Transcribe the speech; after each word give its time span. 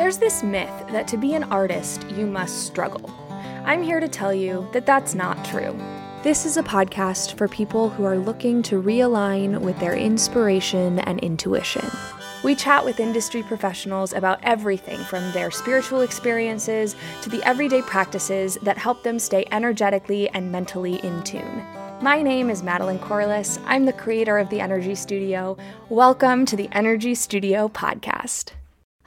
There's 0.00 0.16
this 0.16 0.42
myth 0.42 0.86
that 0.92 1.06
to 1.08 1.18
be 1.18 1.34
an 1.34 1.44
artist, 1.44 2.06
you 2.12 2.24
must 2.24 2.64
struggle. 2.64 3.14
I'm 3.66 3.82
here 3.82 4.00
to 4.00 4.08
tell 4.08 4.32
you 4.32 4.66
that 4.72 4.86
that's 4.86 5.14
not 5.14 5.44
true. 5.44 5.78
This 6.22 6.46
is 6.46 6.56
a 6.56 6.62
podcast 6.62 7.34
for 7.34 7.46
people 7.46 7.90
who 7.90 8.04
are 8.04 8.16
looking 8.16 8.62
to 8.62 8.82
realign 8.82 9.60
with 9.60 9.78
their 9.78 9.94
inspiration 9.94 11.00
and 11.00 11.20
intuition. 11.20 11.84
We 12.42 12.54
chat 12.54 12.82
with 12.82 12.98
industry 12.98 13.42
professionals 13.42 14.14
about 14.14 14.40
everything 14.42 15.00
from 15.00 15.32
their 15.32 15.50
spiritual 15.50 16.00
experiences 16.00 16.96
to 17.20 17.28
the 17.28 17.46
everyday 17.46 17.82
practices 17.82 18.56
that 18.62 18.78
help 18.78 19.02
them 19.02 19.18
stay 19.18 19.44
energetically 19.52 20.30
and 20.30 20.50
mentally 20.50 20.94
in 21.04 21.22
tune. 21.24 21.62
My 22.00 22.22
name 22.22 22.48
is 22.48 22.62
Madeleine 22.62 23.00
Corliss. 23.00 23.58
I'm 23.66 23.84
the 23.84 23.92
creator 23.92 24.38
of 24.38 24.48
the 24.48 24.62
Energy 24.62 24.94
Studio. 24.94 25.58
Welcome 25.90 26.46
to 26.46 26.56
the 26.56 26.70
Energy 26.72 27.14
Studio 27.14 27.68
podcast. 27.68 28.52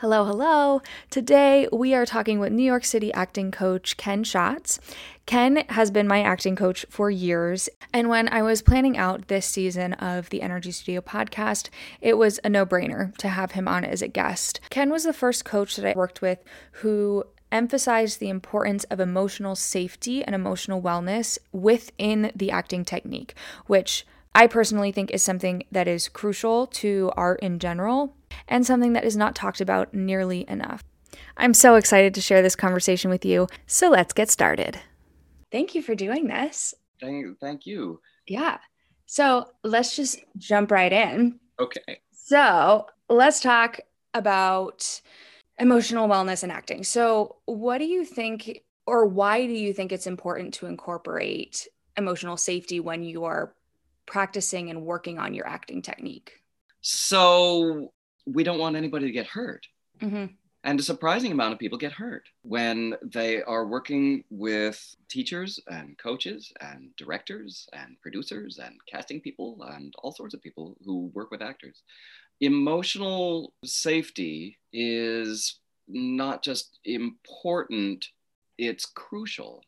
Hello, 0.03 0.25
hello. 0.25 0.81
Today 1.09 1.65
we 1.71 1.93
are 1.93 2.05
talking 2.05 2.37
with 2.37 2.51
New 2.51 2.65
York 2.65 2.83
City 2.83 3.13
acting 3.13 3.51
coach 3.51 3.95
Ken 3.95 4.25
Schatz. 4.25 4.77
Ken 5.25 5.63
has 5.69 5.91
been 5.91 6.09
my 6.09 6.21
acting 6.21 6.57
coach 6.57 6.85
for 6.89 7.09
years, 7.09 7.69
and 7.93 8.09
when 8.09 8.27
I 8.27 8.41
was 8.41 8.61
planning 8.61 8.97
out 8.97 9.29
this 9.29 9.45
season 9.45 9.93
of 9.93 10.29
the 10.29 10.41
Energy 10.41 10.71
Studio 10.73 10.99
podcast, 10.99 11.69
it 12.01 12.17
was 12.17 12.37
a 12.43 12.49
no 12.49 12.65
brainer 12.65 13.15
to 13.15 13.29
have 13.29 13.53
him 13.53 13.65
on 13.65 13.85
as 13.85 14.01
a 14.01 14.09
guest. 14.09 14.59
Ken 14.69 14.91
was 14.91 15.05
the 15.05 15.13
first 15.13 15.45
coach 15.45 15.77
that 15.77 15.85
I 15.85 15.93
worked 15.95 16.21
with 16.21 16.39
who 16.81 17.23
emphasized 17.49 18.19
the 18.19 18.27
importance 18.27 18.83
of 18.91 18.99
emotional 18.99 19.55
safety 19.55 20.21
and 20.21 20.35
emotional 20.35 20.81
wellness 20.81 21.37
within 21.53 22.29
the 22.35 22.51
acting 22.51 22.83
technique, 22.83 23.35
which 23.67 24.05
I 24.35 24.47
personally 24.47 24.91
think 24.91 25.11
is 25.11 25.23
something 25.23 25.63
that 25.71 25.87
is 25.87 26.09
crucial 26.09 26.67
to 26.67 27.11
art 27.15 27.39
in 27.41 27.59
general 27.59 28.15
and 28.47 28.65
something 28.65 28.93
that 28.93 29.05
is 29.05 29.17
not 29.17 29.35
talked 29.35 29.61
about 29.61 29.93
nearly 29.93 30.45
enough. 30.49 30.83
I'm 31.37 31.53
so 31.53 31.75
excited 31.75 32.13
to 32.15 32.21
share 32.21 32.41
this 32.41 32.55
conversation 32.55 33.09
with 33.09 33.25
you, 33.25 33.47
so 33.67 33.89
let's 33.89 34.13
get 34.13 34.29
started. 34.29 34.79
Thank 35.51 35.75
you 35.75 35.81
for 35.81 35.95
doing 35.95 36.27
this. 36.27 36.73
Thank, 36.99 37.39
thank 37.39 37.65
you. 37.65 37.99
Yeah. 38.27 38.57
So 39.05 39.47
let's 39.63 39.95
just 39.95 40.19
jump 40.37 40.71
right 40.71 40.91
in. 40.91 41.39
Okay. 41.59 41.99
So 42.11 42.87
let's 43.09 43.39
talk 43.39 43.79
about 44.13 45.01
emotional 45.59 46.07
wellness 46.07 46.43
and 46.43 46.51
acting. 46.51 46.83
So, 46.83 47.37
what 47.45 47.77
do 47.77 47.85
you 47.85 48.05
think, 48.05 48.63
or 48.85 49.05
why 49.05 49.45
do 49.45 49.53
you 49.53 49.73
think 49.73 49.91
it's 49.91 50.07
important 50.07 50.53
to 50.55 50.65
incorporate 50.65 51.67
emotional 51.97 52.37
safety 52.37 52.79
when 52.79 53.03
you 53.03 53.25
are 53.25 53.53
practicing 54.05 54.69
and 54.69 54.83
working 54.83 55.19
on 55.19 55.33
your 55.33 55.47
acting 55.47 55.81
technique? 55.81 56.31
So, 56.81 57.91
we 58.25 58.43
don't 58.43 58.59
want 58.59 58.75
anybody 58.75 59.05
to 59.05 59.11
get 59.11 59.27
hurt. 59.27 59.65
Mm-hmm. 60.01 60.25
And 60.65 60.79
a 60.79 60.83
surprising 60.83 61.33
amount 61.33 61.51
of 61.51 61.59
people 61.59 61.77
get 61.77 61.91
hurt 61.91 62.23
when 62.43 62.95
they 63.03 63.43
are 63.43 63.67
working 63.67 64.23
with 64.29 64.95
teachers 65.09 65.59
and 65.67 65.97
coaches 65.97 66.53
and 66.61 66.95
directors 66.95 67.67
and 67.73 67.99
producers 68.01 68.59
and 68.63 68.75
casting 68.89 69.19
people 69.19 69.57
and 69.75 69.93
all 70.01 70.13
sorts 70.13 70.33
of 70.33 70.41
people 70.41 70.77
who 70.85 71.11
work 71.13 71.31
with 71.31 71.41
actors. 71.41 71.83
Emotional 72.39 73.51
safety 73.65 74.57
is 74.71 75.59
not 75.89 76.43
just 76.43 76.79
important, 76.85 78.05
it's 78.57 78.85
crucial. 78.85 79.63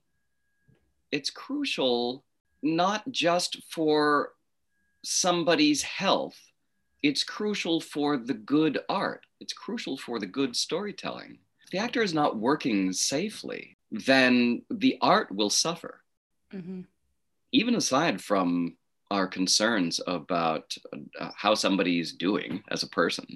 It's 1.11 1.29
crucial 1.29 2.23
not 2.63 3.03
just 3.11 3.61
for 3.69 4.31
somebody's 5.03 5.83
health, 5.83 6.37
it's 7.05 7.23
crucial 7.23 7.79
for 7.79 8.17
the 8.17 8.33
good 8.33 8.79
art. 8.89 9.21
It's 9.39 9.53
crucial 9.53 9.95
for 9.95 10.19
the 10.19 10.25
good 10.25 10.55
storytelling. 10.55 11.37
If 11.63 11.69
the 11.69 11.77
actor 11.77 12.01
is 12.01 12.15
not 12.15 12.37
working 12.37 12.91
safely, 12.93 13.77
then 13.91 14.63
the 14.71 14.97
art 15.01 15.29
will 15.31 15.51
suffer. 15.51 16.01
Mm-hmm. 16.51 16.81
Even 17.51 17.75
aside 17.75 18.21
from 18.21 18.75
our 19.11 19.27
concerns 19.27 20.01
about 20.07 20.75
uh, 21.21 21.29
how 21.35 21.53
somebody 21.53 21.99
is 21.99 22.13
doing 22.13 22.63
as 22.71 22.81
a 22.83 22.89
person, 22.89 23.27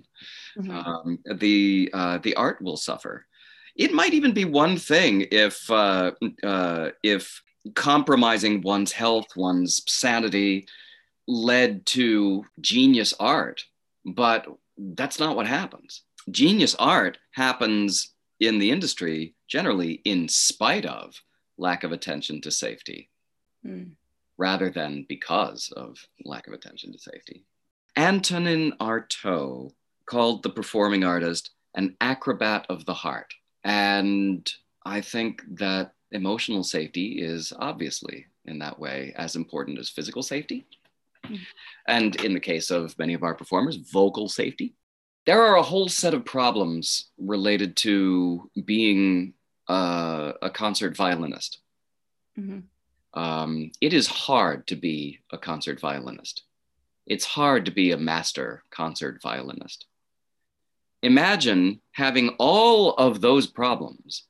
Mm-hmm. 0.58 0.72
um, 0.72 1.20
the 1.38 1.90
uh, 1.94 2.18
the 2.26 2.36
art 2.36 2.60
will 2.62 2.76
suffer. 2.90 3.26
It 3.76 3.94
might 3.94 4.14
even 4.16 4.34
be 4.34 4.46
one 4.46 4.78
thing 4.78 5.28
if 5.32 5.70
uh, 5.70 6.12
uh, 6.44 6.90
if 7.04 7.42
compromising 7.76 8.62
one's 8.62 8.92
health, 8.92 9.28
one's 9.36 9.84
sanity, 9.88 10.66
led 11.30 11.86
to 11.86 12.44
genius 12.60 13.14
art, 13.20 13.64
but 14.04 14.48
that's 14.78 15.20
not 15.20 15.36
what 15.36 15.46
happens. 15.46 16.02
Genius 16.32 16.76
art 16.80 17.20
happens 17.32 18.14
in 18.40 18.58
the 18.58 18.72
industry 18.72 19.36
generally 19.48 20.02
in 20.06 20.28
spite 20.28 20.86
of 20.86 21.22
lack 21.58 21.84
of 21.84 21.92
attention 21.92 22.42
to 22.42 22.52
safety 22.52 23.10
Mm. 23.66 23.92
rather 24.38 24.70
than 24.70 25.06
because 25.10 25.70
of 25.76 25.98
lack 26.24 26.48
of 26.48 26.54
attention 26.54 26.94
to 26.94 26.98
safety. 26.98 27.44
Antonin 27.98 28.72
Artaud 28.80 29.74
called 30.06 30.42
the 30.44 30.50
performing 30.50 31.04
artist 31.04 31.52
an 31.76 31.98
acrobat 32.02 32.66
of 32.70 32.86
the 32.86 32.94
heart. 32.94 33.34
And 33.66 34.50
I 34.86 35.02
think 35.02 35.44
that 35.60 35.94
emotional 36.12 36.64
safety 36.64 37.22
is 37.22 37.52
obviously 37.60 38.26
in 38.46 38.60
that 38.60 38.80
way 38.80 39.14
as 39.18 39.36
important 39.36 39.78
as 39.78 39.90
physical 39.90 40.24
safety. 40.24 40.66
Mm. 41.30 41.40
And 41.88 42.16
in 42.24 42.34
the 42.34 42.40
case 42.40 42.72
of 42.72 42.98
many 42.98 43.14
of 43.14 43.24
our 43.24 43.36
performers, 43.36 43.76
vocal 43.76 44.28
safety. 44.30 44.76
There 45.26 45.42
are 45.42 45.58
a 45.58 45.64
whole 45.64 45.90
set 45.90 46.14
of 46.14 46.26
problems 46.26 47.12
related 47.18 47.76
to 47.78 48.50
being 48.66 49.34
uh, 49.68 50.34
a 50.42 50.50
concert 50.50 50.98
violinist. 50.98 51.60
Mhm. 52.38 52.64
Um, 53.14 53.72
it 53.82 53.94
is 53.94 54.08
hard 54.08 54.68
to 54.68 54.76
be 54.76 55.20
a 55.32 55.38
concert 55.38 55.80
violinist. 55.80 56.44
It's 57.06 57.26
hard 57.26 57.66
to 57.66 57.72
be 57.72 57.92
a 57.92 57.98
master 57.98 58.64
concert 58.70 59.22
violinist. 59.22 59.86
Imagine 61.02 61.82
having 61.92 62.30
all 62.38 62.94
of 62.94 63.22
those 63.22 63.48
problems 63.48 64.26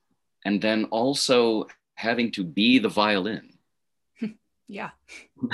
and 0.46 0.62
then 0.62 0.86
also 0.86 1.68
having 1.96 2.32
to 2.32 2.44
be 2.44 2.80
the 2.80 2.90
violin. 2.90 3.59
Yeah. 4.70 4.92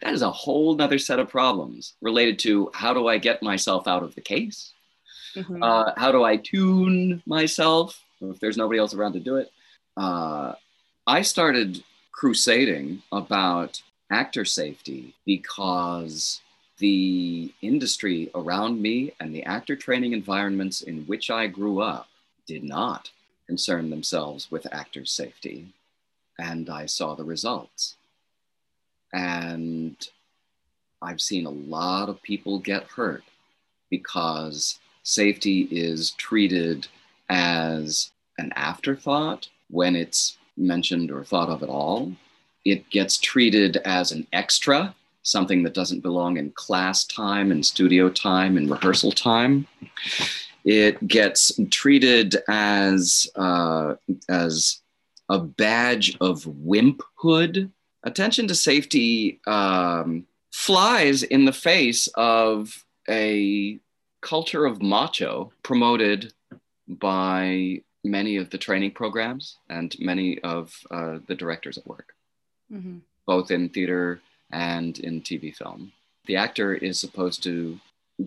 That 0.00 0.14
is 0.14 0.22
a 0.22 0.30
whole 0.30 0.74
nother 0.76 0.98
set 0.98 1.18
of 1.18 1.28
problems 1.28 1.94
related 2.00 2.38
to 2.40 2.70
how 2.72 2.94
do 2.94 3.06
I 3.06 3.18
get 3.18 3.42
myself 3.42 3.86
out 3.86 4.02
of 4.02 4.14
the 4.14 4.22
case? 4.22 4.72
Mhm. 5.34 5.62
Uh, 5.62 5.92
how 5.98 6.10
do 6.10 6.24
I 6.24 6.36
tune 6.36 7.22
myself 7.26 8.02
if 8.22 8.40
there's 8.40 8.56
nobody 8.56 8.78
else 8.78 8.94
around 8.94 9.12
to 9.12 9.20
do 9.20 9.36
it? 9.36 9.52
Uh, 9.96 10.54
I 11.06 11.20
started 11.22 11.84
crusading 12.12 13.02
about 13.12 13.82
actor 14.10 14.46
safety 14.46 15.14
because 15.26 16.40
the 16.78 17.52
industry 17.60 18.30
around 18.34 18.80
me 18.80 19.12
and 19.20 19.34
the 19.34 19.42
actor 19.44 19.76
training 19.76 20.12
environments 20.12 20.80
in 20.80 21.04
which 21.04 21.30
I 21.30 21.46
grew 21.46 21.80
up 21.82 22.08
did 22.46 22.64
not 22.64 23.10
concern 23.46 23.90
themselves 23.90 24.50
with 24.50 24.72
actor 24.72 25.04
safety. 25.04 25.68
And 26.38 26.70
I 26.70 26.86
saw 26.86 27.14
the 27.14 27.24
results. 27.24 27.96
And 29.12 29.96
I've 31.00 31.20
seen 31.20 31.46
a 31.46 31.50
lot 31.50 32.08
of 32.08 32.22
people 32.22 32.58
get 32.58 32.84
hurt 32.84 33.22
because 33.90 34.78
safety 35.02 35.62
is 35.70 36.10
treated 36.12 36.86
as 37.28 38.10
an 38.38 38.52
afterthought 38.54 39.48
when 39.70 39.96
it's 39.96 40.38
mentioned 40.56 41.10
or 41.10 41.24
thought 41.24 41.48
of 41.48 41.62
at 41.62 41.68
all. 41.68 42.12
It 42.64 42.88
gets 42.90 43.18
treated 43.18 43.78
as 43.78 44.12
an 44.12 44.26
extra, 44.32 44.94
something 45.22 45.62
that 45.62 45.74
doesn't 45.74 46.00
belong 46.00 46.36
in 46.36 46.50
class 46.52 47.04
time 47.04 47.50
and 47.50 47.64
studio 47.64 48.08
time 48.10 48.56
and 48.56 48.68
rehearsal 48.70 49.12
time. 49.12 49.66
It 50.64 51.06
gets 51.06 51.58
treated 51.70 52.36
as, 52.48 53.28
uh, 53.36 53.94
as 54.28 54.80
a 55.28 55.38
badge 55.38 56.16
of 56.20 56.44
wimphood. 56.44 57.70
Attention 58.04 58.48
to 58.48 58.54
safety 58.54 59.40
um, 59.46 60.26
flies 60.52 61.22
in 61.22 61.44
the 61.44 61.52
face 61.52 62.08
of 62.14 62.84
a 63.08 63.78
culture 64.20 64.64
of 64.66 64.82
macho 64.82 65.52
promoted 65.62 66.32
by 66.88 67.80
many 68.04 68.36
of 68.36 68.50
the 68.50 68.58
training 68.58 68.92
programs 68.92 69.56
and 69.68 69.94
many 69.98 70.38
of 70.40 70.74
uh, 70.90 71.18
the 71.26 71.34
directors 71.34 71.76
at 71.78 71.86
work, 71.86 72.14
Mhm. 72.72 73.00
both 73.26 73.50
in 73.50 73.68
theater 73.68 74.20
and 74.50 74.98
in 75.00 75.20
TV 75.20 75.50
film. 75.54 75.92
The 76.26 76.36
actor 76.36 76.74
is 76.74 76.98
supposed 76.98 77.42
to 77.44 77.78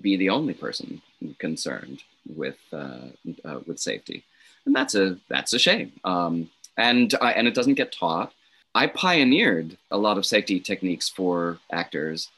be 0.01 0.15
the 0.17 0.29
only 0.29 0.53
person 0.53 1.01
concerned 1.39 2.03
with 2.27 2.57
uh, 2.71 3.09
uh, 3.43 3.59
with 3.65 3.79
safety, 3.79 4.23
and 4.65 4.75
that's 4.75 4.95
a 4.95 5.19
that's 5.27 5.53
a 5.53 5.59
shame. 5.59 5.91
Um, 6.03 6.49
and 6.81 7.13
I, 7.21 7.31
and 7.33 7.47
it 7.47 7.53
doesn't 7.53 7.75
get 7.75 7.91
taught. 7.91 8.33
I 8.73 8.87
pioneered 8.87 9.77
a 9.91 9.97
lot 9.97 10.17
of 10.17 10.25
safety 10.25 10.59
techniques 10.59 11.07
for 11.07 11.59
actors 11.71 12.29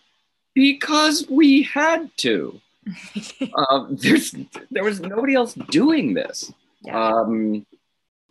because 0.54 1.25
we 1.30 1.63
had 1.63 2.16
to. 2.18 2.60
uh, 3.56 3.86
there's 3.90 4.36
there 4.69 4.84
was 4.84 5.00
nobody 5.00 5.36
else 5.36 5.54
doing 5.54 6.13
this. 6.13 6.51
Yeah. 6.81 7.07
Um, 7.07 7.66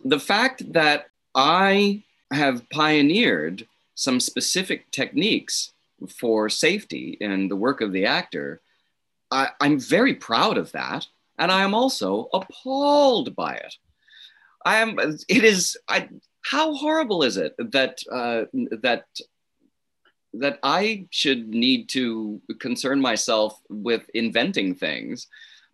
the 0.05 0.20
fact 0.20 0.73
that 0.75 1.06
I 1.35 2.03
have 2.31 2.69
pioneered 2.69 3.67
some 3.94 4.20
specific 4.20 4.91
techniques 4.91 5.73
for 6.08 6.50
safety 6.50 7.17
in 7.20 7.49
the 7.49 7.56
work 7.56 7.81
of 7.81 7.93
the 7.93 8.05
actor, 8.05 8.61
I, 9.31 9.49
I'm 9.61 9.79
very 9.79 10.15
proud 10.15 10.58
of 10.58 10.73
that, 10.73 11.06
and 11.38 11.50
I 11.50 11.62
am 11.62 11.75
also 11.75 12.29
appalled 12.35 13.35
by 13.35 13.55
it. 13.55 13.76
I 14.64 14.79
am. 14.79 14.99
It 14.99 15.44
is. 15.44 15.76
I. 15.88 16.09
How 16.44 16.75
horrible 16.75 17.23
is 17.23 17.37
it 17.37 17.55
that 17.73 17.99
uh, 18.11 18.44
that 18.82 19.05
that 20.35 20.59
I 20.62 21.06
should 21.11 21.49
need 21.49 21.88
to 21.91 22.41
concern 22.59 23.00
myself 23.00 23.61
with 23.69 24.09
inventing 24.14 24.75
things 24.75 25.29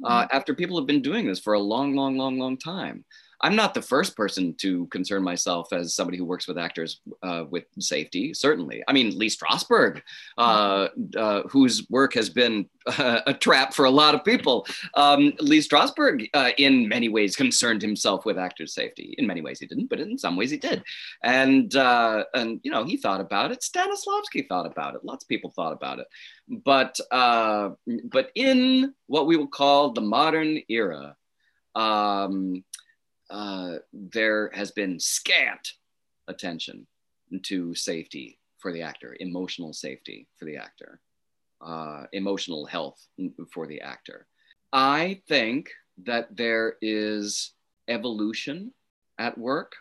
uh, 0.05 0.26
after 0.32 0.55
people 0.55 0.76
have 0.79 0.87
been 0.87 1.02
doing 1.02 1.26
this 1.26 1.40
for 1.40 1.55
a 1.55 1.61
long, 1.61 1.94
long, 1.94 2.17
long, 2.17 2.38
long 2.38 2.56
time. 2.56 3.05
I'm 3.40 3.55
not 3.55 3.73
the 3.73 3.82
first 3.82 4.17
person 4.17 4.55
to 4.58 4.87
concern 4.87 5.23
myself 5.23 5.73
as 5.73 5.94
somebody 5.94 6.19
who 6.19 6.25
works 6.25 6.49
with 6.49 6.58
actors 6.58 7.00
uh, 7.23 7.44
with 7.49 7.64
safety, 7.79 8.35
certainly. 8.35 8.82
I 8.88 8.93
mean, 8.93 9.17
Lee 9.17 9.29
Strasberg, 9.29 10.02
uh, 10.37 10.88
uh, 11.17 11.43
whose 11.43 11.88
work 11.88 12.14
has 12.14 12.29
been 12.29 12.69
uh, 12.87 13.20
a 13.26 13.35
trap 13.35 13.75
for 13.75 13.85
a 13.85 13.90
lot 13.90 14.14
of 14.17 14.25
people. 14.25 14.67
Um, 14.94 15.35
Lee 15.38 15.61
Strasberg, 15.61 16.29
uh, 16.35 16.50
in 16.58 16.88
many 16.88 17.08
ways, 17.08 17.37
concerned 17.37 17.81
himself 17.81 18.25
with 18.25 18.38
actors' 18.38 18.75
safety. 18.75 19.14
In 19.19 19.26
many 19.26 19.41
ways, 19.41 19.61
he 19.61 19.67
didn't, 19.67 19.88
but 19.88 20.00
in 20.00 20.19
some 20.19 20.37
ways, 20.37 20.50
he 20.50 20.56
did. 20.56 20.82
And, 21.23 21.75
uh, 21.76 22.25
and 22.34 22.61
you 22.64 22.73
know, 22.73 22.84
he 22.84 22.96
thought 22.96 23.20
about 23.20 23.52
it. 23.52 23.61
Stanislavski 23.61 24.49
thought 24.49 24.67
about 24.67 24.96
it. 24.96 25.05
Lots 25.05 25.25
of 25.25 25.29
people 25.29 25.50
thought 25.50 25.73
about 25.73 26.00
it. 26.00 26.08
But, 26.49 26.99
but 27.11 28.31
in 28.34 28.94
what 29.06 29.26
we 29.26 29.37
will 29.37 29.46
call 29.46 29.93
the 29.93 30.00
modern 30.00 30.61
era, 30.69 31.14
um, 31.76 32.64
uh, 33.30 33.76
there 33.92 34.50
has 34.54 34.70
been 34.70 34.98
scant 34.98 35.75
attention 36.28 36.86
to 37.42 37.75
safety 37.75 38.38
for 38.58 38.72
the 38.72 38.82
actor, 38.82 39.16
emotional 39.20 39.72
safety 39.72 40.26
for 40.38 40.44
the 40.44 40.56
actor, 40.56 41.00
uh, 41.60 42.04
emotional 42.12 42.66
health 42.66 43.06
for 43.52 43.66
the 43.66 43.80
actor. 43.80 44.26
I 44.72 45.20
think 45.28 45.70
that 46.04 46.36
there 46.36 46.76
is 46.80 47.52
evolution 47.88 48.72
at 49.19 49.36
work. 49.36 49.74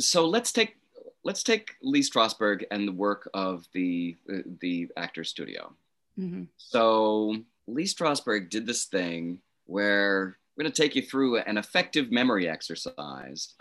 So 0.00 0.26
let's 0.26 0.52
take 0.52 0.76
let's 1.24 1.42
take 1.42 1.72
Lee 1.82 2.02
Strasberg 2.02 2.64
and 2.70 2.86
the 2.86 2.92
work 2.92 3.28
of 3.34 3.66
the 3.72 4.16
uh, 4.32 4.42
the 4.60 4.88
actor 4.96 5.24
studio. 5.24 5.72
Mm-hmm. 6.18 6.44
So 6.56 7.36
Lee 7.66 7.84
Strasberg 7.84 8.50
did 8.50 8.66
this 8.66 8.84
thing 8.84 9.40
where 9.66 10.38
we're 10.56 10.64
going 10.64 10.72
to 10.72 10.82
take 10.82 10.96
you 10.96 11.02
through 11.02 11.38
an 11.38 11.58
affective 11.58 12.10
memory 12.10 12.48
exercise. 12.48 13.54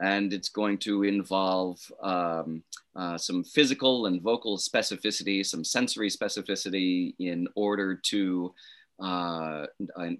And 0.00 0.32
it's 0.32 0.48
going 0.48 0.78
to 0.78 1.04
involve 1.04 1.78
um, 2.02 2.62
uh, 2.96 3.16
some 3.16 3.44
physical 3.44 4.06
and 4.06 4.20
vocal 4.20 4.58
specificity, 4.58 5.44
some 5.46 5.64
sensory 5.64 6.10
specificity 6.10 7.14
in 7.18 7.46
order 7.54 7.94
to 7.94 8.54
uh, 9.00 9.66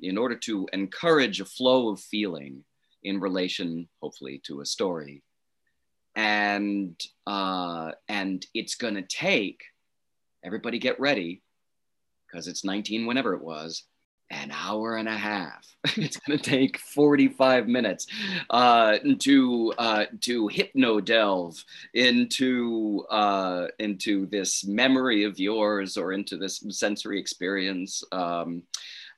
in 0.00 0.18
order 0.18 0.34
to 0.34 0.66
encourage 0.72 1.40
a 1.40 1.44
flow 1.44 1.88
of 1.88 2.00
feeling 2.00 2.64
in 3.04 3.20
relation, 3.20 3.88
hopefully, 4.00 4.40
to 4.44 4.60
a 4.60 4.66
story. 4.66 5.22
And 6.14 6.98
uh, 7.26 7.92
and 8.08 8.44
it's 8.54 8.74
going 8.76 8.94
to 8.94 9.02
take 9.02 9.62
everybody 10.44 10.78
get 10.78 11.00
ready 11.00 11.42
because 12.26 12.46
it's 12.46 12.64
19 12.64 13.06
whenever 13.06 13.34
it 13.34 13.42
was 13.42 13.84
an 14.32 14.50
hour 14.50 14.96
and 14.96 15.08
a 15.08 15.16
half. 15.16 15.72
it's 15.96 16.16
going 16.16 16.38
to 16.38 16.50
take 16.50 16.78
45 16.78 17.68
minutes 17.68 18.06
uh, 18.50 18.98
to 19.20 19.74
uh, 19.78 20.04
to 20.20 20.48
hypno 20.48 21.00
delve 21.00 21.62
into 21.94 23.04
uh, 23.10 23.66
into 23.78 24.26
this 24.26 24.64
memory 24.64 25.24
of 25.24 25.38
yours 25.38 25.96
or 25.96 26.12
into 26.12 26.36
this 26.36 26.64
sensory 26.70 27.18
experience. 27.18 28.02
Um, 28.12 28.62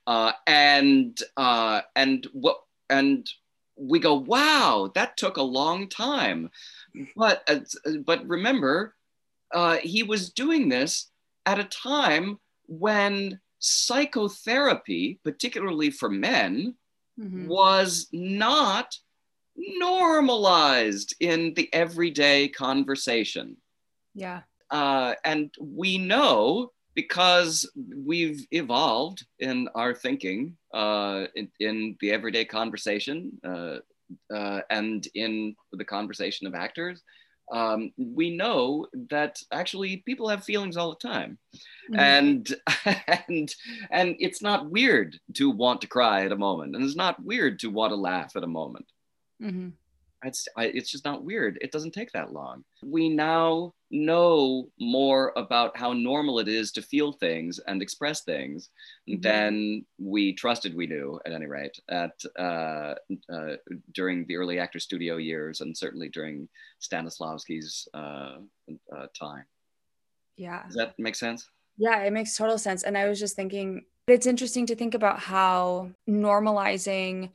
uh, 0.07 0.31
and 0.47 1.19
uh, 1.37 1.81
and 1.95 2.27
what 2.33 2.61
and 2.89 3.29
we 3.77 3.99
go, 3.99 4.15
wow, 4.15 4.91
that 4.95 5.17
took 5.17 5.37
a 5.37 5.43
long 5.43 5.87
time. 5.87 6.49
But 7.15 7.43
uh, 7.47 7.59
but 8.05 8.27
remember, 8.27 8.95
he 9.81 10.03
was 10.03 10.31
doing 10.31 10.69
this 10.69 11.11
at 11.45 11.59
a 11.59 11.63
time 11.65 12.39
when 12.67 13.39
psychotherapy, 13.59 15.19
particularly 15.23 15.89
for 15.89 16.09
men, 16.09 16.75
mm-hmm. 17.19 17.47
was 17.47 18.07
not 18.11 18.95
normalized 19.55 21.15
in 21.19 21.53
the 21.53 21.73
everyday 21.73 22.47
conversation. 22.47 23.57
Yeah. 24.13 24.41
Uh, 24.69 25.13
and 25.23 25.53
we 25.59 25.97
know 25.97 26.71
because 26.93 27.69
we've 27.95 28.47
evolved 28.51 29.25
in 29.39 29.67
our 29.75 29.93
thinking 29.93 30.55
uh, 30.73 31.25
in, 31.35 31.49
in, 31.59 31.97
the 31.99 32.11
everyday 32.11 32.45
conversation 32.45 33.31
uh, 33.43 33.77
uh 34.31 34.61
and 34.69 35.07
in 35.15 35.55
the 35.71 35.83
conversation 35.83 36.45
of 36.45 36.53
actors 36.53 37.01
um, 37.51 37.91
we 37.97 38.35
know 38.35 38.87
that 39.09 39.39
actually 39.51 39.97
people 39.97 40.29
have 40.29 40.43
feelings 40.43 40.77
all 40.77 40.89
the 40.89 41.07
time. 41.07 41.37
Mm-hmm. 41.91 41.99
and 41.99 42.55
and 43.27 43.55
and 43.91 44.15
it's 44.19 44.41
not 44.41 44.69
weird 44.69 45.19
to 45.35 45.51
want 45.51 45.81
to 45.81 45.87
cry 45.87 46.25
at 46.25 46.31
a 46.31 46.37
moment 46.37 46.75
and 46.75 46.83
it's 46.83 46.95
not 46.95 47.23
weird 47.23 47.59
to 47.59 47.69
want 47.69 47.91
to 47.91 47.95
laugh 47.95 48.35
at 48.35 48.43
a 48.43 48.47
moment. 48.47 48.85
Mm-hmm 49.41 49.69
it's 50.25 50.47
it's 50.57 50.91
just 50.91 51.05
not 51.05 51.23
weird. 51.23 51.57
It 51.61 51.71
doesn't 51.71 51.93
take 51.93 52.11
that 52.11 52.33
long. 52.33 52.63
We 52.83 53.09
now 53.09 53.73
know 53.91 54.69
more 54.79 55.31
about 55.35 55.77
how 55.77 55.93
normal 55.93 56.39
it 56.39 56.47
is 56.47 56.71
to 56.73 56.81
feel 56.81 57.13
things 57.13 57.59
and 57.67 57.81
express 57.81 58.23
things 58.23 58.69
mm-hmm. 59.09 59.21
than 59.21 59.85
we 59.99 60.33
trusted 60.33 60.75
we 60.75 60.87
knew 60.87 61.19
at 61.25 61.31
any 61.31 61.45
rate 61.45 61.79
at 61.89 62.19
uh, 62.37 62.95
uh, 63.31 63.55
during 63.93 64.25
the 64.25 64.35
early 64.35 64.59
actor 64.59 64.79
studio 64.79 65.17
years 65.17 65.61
and 65.61 65.77
certainly 65.77 66.09
during 66.09 66.49
stanislavski's 66.81 67.87
uh, 67.93 68.37
uh, 68.95 69.07
time. 69.17 69.45
Yeah. 70.37 70.63
Does 70.65 70.75
that 70.75 70.95
make 70.97 71.15
sense? 71.15 71.47
Yeah 71.77 71.99
it 71.99 72.13
makes 72.13 72.35
total 72.35 72.57
sense. 72.57 72.83
And 72.83 72.97
i 72.97 73.07
was 73.07 73.19
just 73.19 73.35
thinking 73.35 73.85
it's 74.07 74.27
interesting 74.27 74.65
to 74.67 74.75
think 74.75 74.93
about 74.93 75.19
how 75.19 75.89
normalizing 76.07 77.31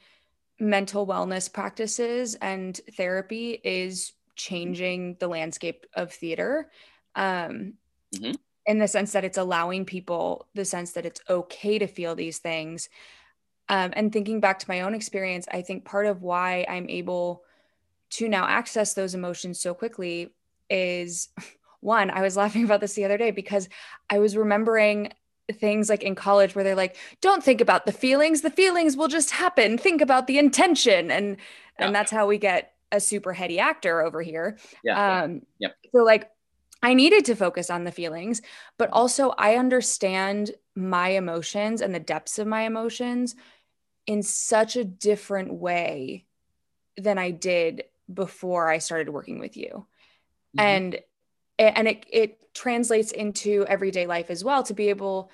mental 0.61 1.07
wellness 1.07 1.53
practices 1.53 2.35
and 2.37 2.81
therapy 2.97 3.61
is 3.65 4.13
changing 4.37 5.17
the 5.19 5.29
landscape 5.29 5.87
of 5.95 6.13
theater 6.13 6.71
um, 7.17 7.75
mm-hmm. 8.15 8.33
in 8.67 8.79
the 8.79 8.87
sense 8.87 9.13
that 9.13 9.25
it's 9.25 9.39
allowing 9.39 9.85
people 9.85 10.47
the 10.55 10.65
sense 10.65 10.93
that 10.93 11.07
it's 11.07 11.21
okay 11.29 11.79
to 11.79 11.87
feel 11.87 12.15
these 12.15 12.39
things 12.39 12.89
um, 13.69 13.93
and 13.95 14.13
thinking 14.13 14.41
back 14.41 14.59
to 14.59 14.69
my 14.69 14.83
own 14.83 14.95
experience 14.95 15.47
i 15.51 15.63
think 15.63 15.85
part 15.85 16.07
of 16.07 16.23
why 16.23 16.65
i'm 16.69 16.89
able 16.89 17.43
to 18.11 18.29
now 18.29 18.47
access 18.47 18.95
those 18.95 19.15
emotions 19.15 19.61
so 19.61 19.75
quickly 19.75 20.31
is 20.69 21.29
one 21.81 22.11
i 22.11 22.21
was 22.21 22.37
laughing 22.37 22.65
about 22.65 22.81
this 22.81 22.95
the 22.95 23.05
other 23.05 23.19
day 23.19 23.31
because 23.31 23.69
i 24.11 24.19
was 24.19 24.37
remembering 24.37 25.11
things 25.53 25.89
like 25.89 26.03
in 26.03 26.15
college 26.15 26.55
where 26.55 26.65
they're 26.65 26.75
like 26.75 26.97
don't 27.21 27.43
think 27.43 27.61
about 27.61 27.87
the 27.87 27.93
feelings. 27.93 28.43
The 28.43 28.51
feelings 28.51 28.97
will 28.97 29.09
just 29.09 29.31
happen. 29.31 29.79
Think 29.79 30.01
about 30.01 30.27
the 30.27 30.39
intention. 30.39 31.11
And 31.11 31.37
yeah. 31.79 31.87
and 31.87 31.95
that's 31.95 32.11
how 32.11 32.27
we 32.27 32.39
get 32.39 32.75
a 32.93 33.01
super 33.01 33.33
heady 33.33 33.59
actor 33.59 34.03
over 34.03 34.23
here. 34.23 34.59
Yeah. 34.83 35.23
Um 35.23 35.43
yep. 35.59 35.77
so 35.93 36.03
like 36.03 36.31
i 36.83 36.95
needed 36.95 37.27
to 37.27 37.37
focus 37.37 37.69
on 37.69 37.85
the 37.85 37.93
feelings 37.93 38.41
but 38.79 38.89
also 38.91 39.35
i 39.37 39.57
understand 39.57 40.53
my 40.75 41.11
emotions 41.11 41.83
and 41.83 41.95
the 41.95 42.01
depths 42.01 42.39
of 42.39 42.47
my 42.47 42.63
emotions 42.63 43.35
in 44.07 44.23
such 44.23 44.77
a 44.77 44.85
different 44.85 45.53
way 45.53 46.25
than 46.97 47.19
i 47.19 47.31
did 47.31 47.85
before 48.13 48.71
i 48.71 48.79
started 48.79 49.11
working 49.11 49.39
with 49.39 49.57
you. 49.57 49.87
Mm-hmm. 50.57 50.67
and 50.67 51.01
and 51.61 51.89
it 51.89 52.07
it 52.13 52.55
translates 52.55 53.13
into 53.13 53.65
everyday 53.69 54.07
life 54.07 54.31
as 54.31 54.43
well 54.43 54.63
to 54.65 54.75
be 54.75 54.89
able 54.89 55.31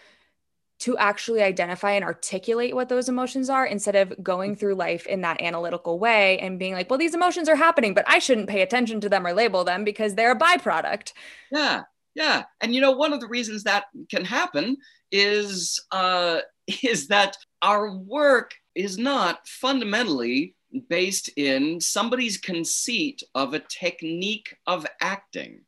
to 0.78 0.97
actually 0.99 1.42
identify 1.42 1.92
and 1.92 2.04
articulate 2.04 2.75
what 2.75 2.90
those 2.90 3.09
emotions 3.09 3.49
are 3.49 3.64
instead 3.64 3.97
of 3.97 4.12
going 4.23 4.54
through 4.54 4.75
life 4.75 5.06
in 5.06 5.23
that 5.23 5.40
analytical 5.40 5.99
way 5.99 6.38
and 6.38 6.59
being 6.59 6.75
like, 6.75 6.90
well, 6.90 6.99
these 6.99 7.14
emotions 7.14 7.49
are 7.49 7.56
happening, 7.56 7.95
but 7.95 8.04
I 8.06 8.18
shouldn't 8.18 8.49
pay 8.49 8.61
attention 8.61 9.00
to 9.00 9.09
them 9.09 9.26
or 9.26 9.33
label 9.33 9.64
them 9.64 9.85
because 9.85 10.14
they're 10.14 10.33
a 10.33 10.38
byproduct. 10.38 11.12
Yeah, 11.50 11.85
yeah. 12.14 12.45
And 12.61 12.75
you 12.75 12.83
know, 12.83 12.92
one 12.92 13.14
of 13.14 13.21
the 13.21 13.28
reasons 13.28 13.62
that 13.64 13.85
can 14.11 14.25
happen 14.25 14.76
is 15.11 15.83
uh, 15.92 16.40
is 16.83 17.09
that 17.09 17.37
our 17.62 17.97
work 17.97 18.54
is 18.75 18.99
not 18.99 19.47
fundamentally 19.49 20.54
based 20.88 21.30
in 21.37 21.80
somebody's 21.80 22.37
conceit 22.37 23.23
of 23.35 23.54
a 23.54 23.61
technique 23.61 24.54
of 24.66 24.87
acting. 25.00 25.61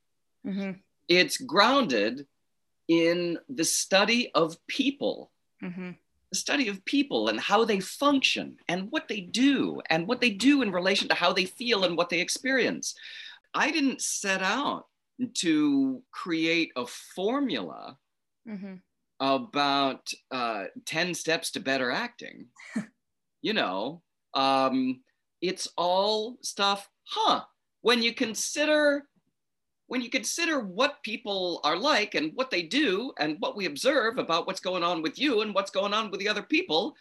Mm-hmm. 0.48 0.70
It's 1.08 1.36
grounded 1.36 2.26
in 2.88 3.38
the 3.48 3.64
study 3.64 4.30
of 4.34 4.56
people. 4.66 5.30
Mm-hmm. 5.62 5.90
the 6.30 6.36
study 6.36 6.68
of 6.68 6.84
people 6.84 7.26
and 7.26 7.40
how 7.40 7.64
they 7.64 7.80
function 7.80 8.58
and 8.68 8.92
what 8.92 9.08
they 9.08 9.20
do 9.20 9.80
and 9.90 10.06
what 10.06 10.20
they 10.20 10.30
do 10.30 10.62
in 10.62 10.70
relation 10.70 11.08
to 11.08 11.14
how 11.14 11.32
they 11.32 11.46
feel 11.46 11.82
and 11.82 11.96
what 11.96 12.10
they 12.10 12.20
experience. 12.20 12.94
I 13.54 13.72
didn't 13.72 14.02
set 14.02 14.40
out 14.40 14.84
to 15.34 16.02
create 16.12 16.70
a 16.76 16.86
formula 16.86 17.98
mm-hmm. 18.48 18.74
about 19.20 20.08
uh, 20.30 20.64
10 20.86 21.14
steps 21.14 21.50
to 21.52 21.60
better 21.60 21.90
acting. 21.90 22.46
you 23.42 23.52
know, 23.52 24.02
um, 24.34 25.00
it's 25.40 25.68
all 25.76 26.38
stuff, 26.42 26.88
huh? 27.04 27.42
When 27.80 28.02
you 28.02 28.14
consider 28.14 29.04
when 29.88 30.02
you 30.02 30.10
consider 30.10 30.60
what 30.60 31.02
people 31.02 31.60
are 31.64 31.76
like 31.76 32.14
and 32.14 32.32
what 32.34 32.50
they 32.50 32.62
do 32.62 33.12
and 33.18 33.36
what 33.40 33.56
we 33.56 33.66
observe 33.66 34.18
about 34.18 34.46
what's 34.46 34.60
going 34.60 34.82
on 34.82 35.02
with 35.02 35.18
you 35.18 35.40
and 35.40 35.54
what's 35.54 35.70
going 35.70 35.94
on 35.94 36.10
with 36.10 36.20
the 36.20 36.28
other 36.28 36.42
people, 36.42 36.94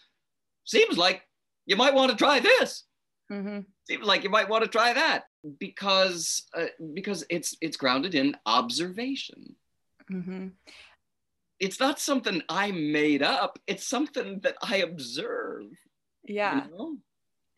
seems 0.63 0.97
like 0.97 1.21
you 1.65 1.75
might 1.75 1.93
want 1.93 2.11
to 2.11 2.17
try 2.17 2.39
this. 2.39 2.85
Mm-hmm. 3.31 3.59
Seems 3.87 4.05
like 4.05 4.23
you 4.23 4.29
might 4.29 4.47
want 4.47 4.63
to 4.63 4.69
try 4.69 4.93
that 4.93 5.25
because 5.59 6.43
uh, 6.55 6.67
because 6.93 7.25
it's 7.29 7.57
it's 7.59 7.75
grounded 7.75 8.15
in 8.15 8.37
observation. 8.45 9.55
Mm-hmm. 10.09 10.47
It's 11.59 11.79
not 11.79 11.99
something 11.99 12.41
I 12.47 12.71
made 12.71 13.21
up. 13.21 13.59
It's 13.67 13.85
something 13.85 14.39
that 14.41 14.55
I 14.61 14.77
observe. 14.77 15.65
Yeah. 16.23 16.65
You 16.65 16.71
know? 16.71 16.97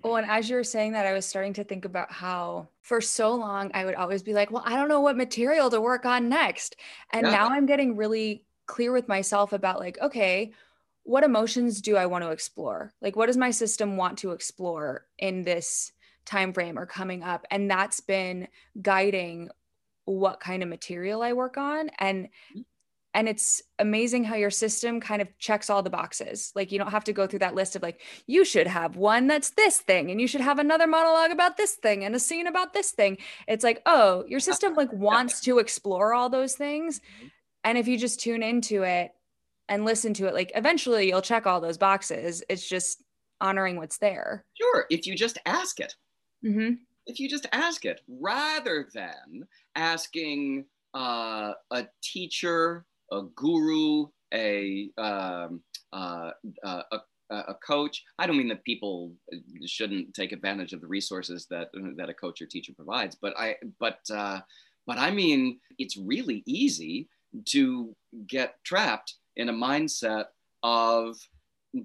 Well, 0.01 0.15
and 0.15 0.29
as 0.29 0.49
you 0.49 0.55
were 0.55 0.63
saying 0.63 0.93
that, 0.93 1.05
I 1.05 1.13
was 1.13 1.25
starting 1.25 1.53
to 1.53 1.63
think 1.63 1.83
about 1.83 2.11
how 2.11 2.69
for 2.81 3.01
so 3.01 3.35
long 3.35 3.71
I 3.73 3.83
would 3.83 3.95
always 3.95 4.23
be 4.23 4.33
like, 4.33 4.49
well, 4.49 4.63
I 4.65 4.75
don't 4.75 4.87
know 4.87 5.01
what 5.01 5.17
material 5.17 5.69
to 5.69 5.81
work 5.81 6.05
on 6.05 6.29
next. 6.29 6.77
And 7.11 7.25
yeah. 7.25 7.31
now 7.31 7.49
I'm 7.49 7.65
getting 7.65 7.97
really 7.97 8.45
clear 8.65 8.93
with 8.93 9.09
myself 9.09 9.51
about 9.51 9.79
like, 9.79 9.99
okay, 10.01 10.53
what 11.03 11.23
emotions 11.23 11.81
do 11.81 11.97
I 11.97 12.05
want 12.05 12.23
to 12.23 12.29
explore? 12.31 12.93
Like 13.01 13.15
what 13.15 13.25
does 13.25 13.37
my 13.37 13.51
system 13.51 13.97
want 13.97 14.19
to 14.19 14.31
explore 14.31 15.05
in 15.17 15.43
this 15.43 15.91
time 16.25 16.53
frame 16.53 16.79
or 16.79 16.85
coming 16.85 17.21
up? 17.21 17.45
And 17.51 17.69
that's 17.69 17.99
been 17.99 18.47
guiding 18.81 19.49
what 20.05 20.39
kind 20.39 20.63
of 20.63 20.69
material 20.69 21.21
I 21.21 21.33
work 21.33 21.57
on. 21.57 21.89
And 21.99 22.27
mm-hmm 22.27 22.61
and 23.13 23.27
it's 23.27 23.61
amazing 23.79 24.23
how 24.23 24.35
your 24.35 24.51
system 24.51 24.99
kind 24.99 25.21
of 25.21 25.37
checks 25.39 25.69
all 25.69 25.81
the 25.81 25.89
boxes. 25.89 26.51
Like 26.55 26.71
you 26.71 26.77
don't 26.77 26.91
have 26.91 27.03
to 27.05 27.13
go 27.13 27.25
through 27.25 27.39
that 27.39 27.55
list 27.55 27.75
of 27.75 27.81
like 27.81 28.01
you 28.27 28.45
should 28.45 28.67
have 28.67 28.97
one 28.97 29.27
that's 29.27 29.51
this 29.51 29.79
thing 29.79 30.11
and 30.11 30.21
you 30.21 30.27
should 30.27 30.41
have 30.41 30.59
another 30.59 30.85
monologue 30.85 31.31
about 31.31 31.57
this 31.57 31.73
thing 31.73 32.05
and 32.05 32.15
a 32.15 32.19
scene 32.19 32.45
about 32.45 32.73
this 32.73 32.91
thing. 32.91 33.17
It's 33.47 33.63
like 33.63 33.81
oh 33.85 34.25
your 34.27 34.39
system 34.39 34.75
like 34.75 34.93
wants 34.93 35.41
to 35.41 35.57
explore 35.59 36.13
all 36.13 36.29
those 36.29 36.55
things. 36.55 36.99
Mm-hmm. 36.99 37.27
and 37.63 37.77
if 37.77 37.87
you 37.87 37.97
just 37.97 38.19
tune 38.19 38.43
into 38.43 38.83
it 38.83 39.11
and 39.67 39.85
listen 39.85 40.13
to 40.15 40.27
it 40.27 40.33
like 40.33 40.51
eventually 40.55 41.07
you'll 41.07 41.21
check 41.21 41.47
all 41.47 41.61
those 41.61 41.77
boxes. 41.77 42.43
It's 42.47 42.67
just 42.67 43.03
honoring 43.41 43.77
what's 43.77 43.97
there. 43.97 44.45
Sure 44.53 44.85
if 44.89 45.07
you 45.07 45.15
just 45.15 45.39
ask 45.45 45.79
it. 45.79 45.95
Mm-hmm. 46.45 46.75
if 47.07 47.19
you 47.19 47.27
just 47.27 47.47
ask 47.51 47.85
it 47.85 48.01
rather 48.07 48.87
than 48.93 49.45
asking 49.75 50.65
uh, 50.93 51.53
a 51.71 51.87
teacher 52.01 52.85
a 53.11 53.23
guru, 53.35 54.07
a, 54.33 54.89
um, 54.97 55.61
uh, 55.93 56.31
uh, 56.63 56.83
a 56.91 56.99
a 57.31 57.53
coach. 57.65 58.03
I 58.17 58.25
don't 58.25 58.37
mean 58.37 58.47
that 58.49 58.63
people 58.63 59.13
shouldn't 59.65 60.13
take 60.13 60.31
advantage 60.31 60.73
of 60.73 60.81
the 60.81 60.87
resources 60.87 61.45
that 61.49 61.69
that 61.97 62.09
a 62.09 62.13
coach 62.13 62.41
or 62.41 62.45
teacher 62.45 62.73
provides, 62.75 63.15
but 63.15 63.37
I 63.37 63.55
but 63.79 63.99
uh, 64.11 64.41
but 64.87 64.97
I 64.97 65.11
mean 65.11 65.59
it's 65.77 65.97
really 65.97 66.43
easy 66.45 67.07
to 67.49 67.95
get 68.25 68.55
trapped 68.63 69.15
in 69.35 69.49
a 69.49 69.53
mindset 69.53 70.25
of 70.63 71.17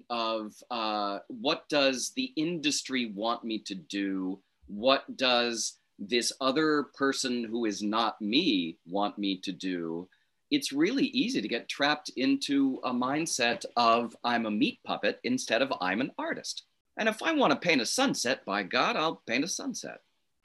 of 0.09 0.55
uh, 0.71 1.19
what 1.29 1.69
does 1.69 2.13
the 2.17 2.33
industry 2.37 3.13
want 3.15 3.45
me 3.45 3.59
to 3.59 3.75
do? 3.75 4.41
What 4.67 5.17
does 5.17 5.77
this 5.99 6.33
other 6.41 6.85
person 6.97 7.45
who 7.45 7.67
is 7.67 7.83
not 7.83 8.21
me 8.21 8.79
want 8.87 9.19
me 9.19 9.39
to 9.43 9.53
do? 9.53 10.09
It's 10.51 10.73
really 10.73 11.07
easy 11.07 11.41
to 11.41 11.49
get 11.49 11.69
trapped 11.69 12.11
into 12.17 12.81
a 12.85 12.93
mindset 12.93 13.65
of 13.77 14.17
I'm 14.25 14.47
a 14.47 14.51
meat 14.51 14.79
puppet 14.85 15.21
instead 15.25 15.63
of 15.63 15.73
I'm 15.81 16.01
an 16.01 16.13
artist. 16.19 16.65
And 16.97 17.09
if 17.09 17.23
I 17.23 17.33
want 17.33 17.53
to 17.53 17.59
paint 17.59 17.81
a 17.81 17.87
sunset, 17.87 18.45
by 18.45 18.63
God, 18.63 18.97
I'll 18.97 19.23
paint 19.27 19.45
a 19.45 19.49
sunset. 19.49 19.99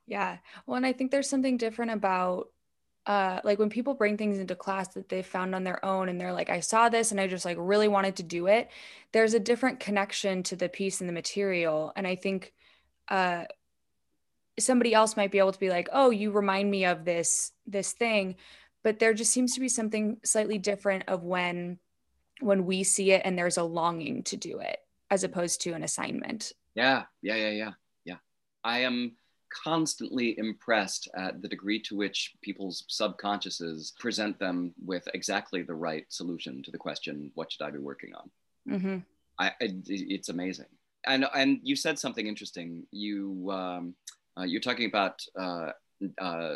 Yeah. 0.07 0.37
Well, 0.65 0.77
and 0.77 0.85
I 0.85 0.93
think 0.93 1.11
there's 1.11 1.29
something 1.29 1.57
different 1.57 1.91
about 1.91 2.47
uh, 3.05 3.39
like 3.43 3.59
when 3.59 3.69
people 3.69 3.93
bring 3.93 4.17
things 4.17 4.37
into 4.37 4.55
class 4.55 4.89
that 4.89 5.09
they 5.09 5.21
found 5.21 5.55
on 5.55 5.63
their 5.63 5.83
own 5.83 6.09
and 6.09 6.19
they're 6.19 6.33
like, 6.33 6.49
I 6.49 6.59
saw 6.59 6.89
this 6.89 7.11
and 7.11 7.19
I 7.19 7.27
just 7.27 7.45
like 7.45 7.57
really 7.59 7.87
wanted 7.87 8.17
to 8.17 8.23
do 8.23 8.47
it. 8.47 8.69
There's 9.13 9.33
a 9.33 9.39
different 9.39 9.79
connection 9.79 10.43
to 10.43 10.55
the 10.55 10.69
piece 10.69 10.99
and 10.99 11.09
the 11.09 11.13
material. 11.13 11.91
And 11.95 12.05
I 12.05 12.15
think 12.15 12.53
uh, 13.07 13.45
somebody 14.59 14.93
else 14.93 15.17
might 15.17 15.31
be 15.31 15.39
able 15.39 15.53
to 15.53 15.59
be 15.59 15.69
like, 15.69 15.89
oh, 15.91 16.11
you 16.11 16.31
remind 16.31 16.69
me 16.69 16.85
of 16.85 17.05
this, 17.05 17.51
this 17.65 17.93
thing 17.93 18.35
but 18.83 18.99
there 18.99 19.13
just 19.13 19.31
seems 19.31 19.53
to 19.53 19.59
be 19.59 19.69
something 19.69 20.17
slightly 20.23 20.57
different 20.57 21.03
of 21.07 21.23
when 21.23 21.79
when 22.41 22.65
we 22.65 22.83
see 22.83 23.11
it 23.11 23.21
and 23.25 23.37
there's 23.37 23.57
a 23.57 23.63
longing 23.63 24.23
to 24.23 24.37
do 24.37 24.59
it 24.59 24.77
as 25.11 25.23
opposed 25.23 25.61
to 25.61 25.71
an 25.71 25.83
assignment. 25.83 26.53
Yeah 26.75 27.03
yeah 27.21 27.35
yeah 27.35 27.49
yeah 27.49 27.71
yeah. 28.05 28.15
I 28.63 28.79
am 28.79 29.15
constantly 29.63 30.37
impressed 30.37 31.09
at 31.15 31.41
the 31.41 31.47
degree 31.47 31.79
to 31.81 31.95
which 31.95 32.33
people's 32.41 32.83
subconsciouses 32.89 33.97
present 33.97 34.37
them 34.39 34.73
with 34.85 35.07
exactly 35.13 35.63
the 35.63 35.73
right 35.73 36.05
solution 36.09 36.61
to 36.61 36.69
the 36.71 36.77
question 36.77 37.31
what 37.33 37.51
should 37.51 37.63
i 37.63 37.71
be 37.71 37.79
working 37.79 38.13
on? 38.13 38.29
Mm-hmm. 38.69 38.97
I, 39.39 39.51
it's 39.59 40.29
amazing. 40.29 40.65
And 41.05 41.25
and 41.33 41.59
you 41.63 41.75
said 41.75 41.97
something 41.97 42.27
interesting. 42.27 42.83
You 42.91 43.49
um, 43.51 43.95
uh, 44.37 44.43
you're 44.43 44.61
talking 44.61 44.87
about 44.87 45.21
uh, 45.39 45.71
uh, 46.17 46.55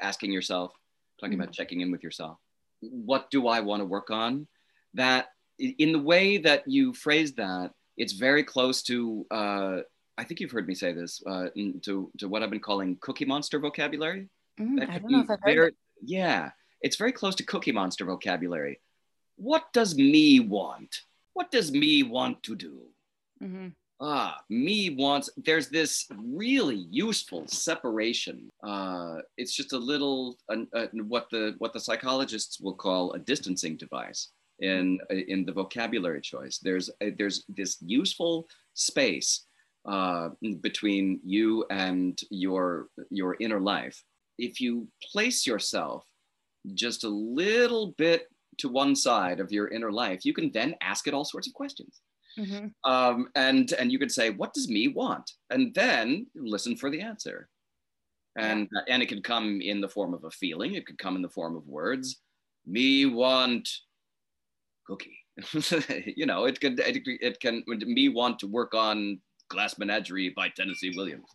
asking 0.00 0.32
yourself 0.32 0.72
talking 1.20 1.34
about 1.34 1.52
checking 1.52 1.80
in 1.80 1.90
with 1.90 2.02
yourself. 2.02 2.38
What 2.80 3.30
do 3.30 3.48
I 3.48 3.60
want 3.60 3.80
to 3.80 3.86
work 3.86 4.10
on? 4.10 4.46
That 4.94 5.26
in 5.58 5.92
the 5.92 5.98
way 5.98 6.38
that 6.38 6.64
you 6.66 6.94
phrased 6.94 7.36
that, 7.36 7.72
it's 7.96 8.12
very 8.12 8.44
close 8.44 8.82
to. 8.84 9.26
Uh, 9.30 9.78
I 10.16 10.24
think 10.24 10.40
you've 10.40 10.50
heard 10.50 10.68
me 10.68 10.74
say 10.74 10.92
this 10.92 11.22
uh, 11.26 11.48
to 11.82 12.10
to 12.18 12.28
what 12.28 12.42
I've 12.42 12.50
been 12.50 12.60
calling 12.60 12.96
Cookie 13.00 13.24
Monster 13.24 13.58
vocabulary. 13.58 14.28
Mm, 14.60 14.88
I 14.88 14.98
don't 14.98 15.10
know 15.10 15.20
if 15.20 15.30
I've 15.30 15.38
heard 15.42 15.74
Yeah, 16.02 16.50
it's 16.80 16.96
very 16.96 17.12
close 17.12 17.34
to 17.36 17.44
Cookie 17.44 17.72
Monster 17.72 18.04
vocabulary. 18.04 18.80
What 19.36 19.72
does 19.72 19.96
me 19.96 20.40
want? 20.40 21.02
What 21.32 21.50
does 21.50 21.70
me 21.70 22.02
want 22.02 22.42
to 22.44 22.56
do? 22.56 22.80
Mm-hmm 23.42 23.68
ah, 24.00 24.40
me 24.48 24.90
wants, 24.90 25.28
there's 25.36 25.68
this 25.68 26.06
really 26.16 26.86
useful 26.90 27.46
separation. 27.48 28.48
Uh, 28.62 29.16
it's 29.36 29.54
just 29.54 29.72
a 29.72 29.78
little, 29.78 30.38
uh, 30.48 30.64
uh, 30.72 30.86
what, 31.06 31.28
the, 31.30 31.54
what 31.58 31.72
the 31.72 31.80
psychologists 31.80 32.60
will 32.60 32.74
call 32.74 33.12
a 33.12 33.18
distancing 33.18 33.76
device 33.76 34.28
in, 34.60 34.98
in 35.10 35.44
the 35.44 35.52
vocabulary 35.52 36.20
choice. 36.20 36.58
There's, 36.58 36.90
uh, 37.00 37.10
there's 37.16 37.44
this 37.48 37.78
useful 37.80 38.46
space 38.74 39.46
uh, 39.84 40.30
between 40.60 41.20
you 41.24 41.64
and 41.70 42.20
your, 42.30 42.88
your 43.10 43.36
inner 43.40 43.60
life. 43.60 44.02
If 44.38 44.60
you 44.60 44.86
place 45.12 45.46
yourself 45.46 46.04
just 46.74 47.04
a 47.04 47.08
little 47.08 47.94
bit 47.98 48.28
to 48.58 48.68
one 48.68 48.94
side 48.94 49.40
of 49.40 49.50
your 49.50 49.68
inner 49.68 49.90
life, 49.90 50.24
you 50.24 50.32
can 50.32 50.50
then 50.52 50.74
ask 50.80 51.06
it 51.06 51.14
all 51.14 51.24
sorts 51.24 51.48
of 51.48 51.54
questions. 51.54 52.00
Mm-hmm. 52.38 52.90
Um, 52.90 53.28
and 53.34 53.72
and 53.72 53.90
you 53.90 53.98
could 53.98 54.12
say, 54.12 54.30
what 54.30 54.54
does 54.54 54.68
me 54.68 54.88
want? 54.88 55.30
And 55.50 55.74
then 55.74 56.26
listen 56.34 56.76
for 56.76 56.90
the 56.90 57.00
answer. 57.00 57.48
And 58.36 58.68
yeah. 58.72 58.94
and 58.94 59.02
it 59.02 59.06
could 59.06 59.24
come 59.24 59.60
in 59.60 59.80
the 59.80 59.88
form 59.88 60.14
of 60.14 60.24
a 60.24 60.30
feeling. 60.30 60.74
It 60.74 60.86
could 60.86 60.98
come 60.98 61.16
in 61.16 61.22
the 61.22 61.28
form 61.28 61.56
of 61.56 61.66
words. 61.66 62.20
Me 62.66 63.06
want 63.06 63.68
cookie. 64.86 65.18
you 66.16 66.26
know, 66.26 66.44
it 66.44 66.60
could 66.60 66.78
it, 66.80 67.02
it 67.04 67.40
can 67.40 67.64
me 67.66 68.08
want 68.08 68.38
to 68.40 68.46
work 68.46 68.74
on 68.74 69.20
Glass 69.48 69.78
Menagerie 69.78 70.30
by 70.30 70.48
Tennessee 70.48 70.92
Williams. 70.96 71.28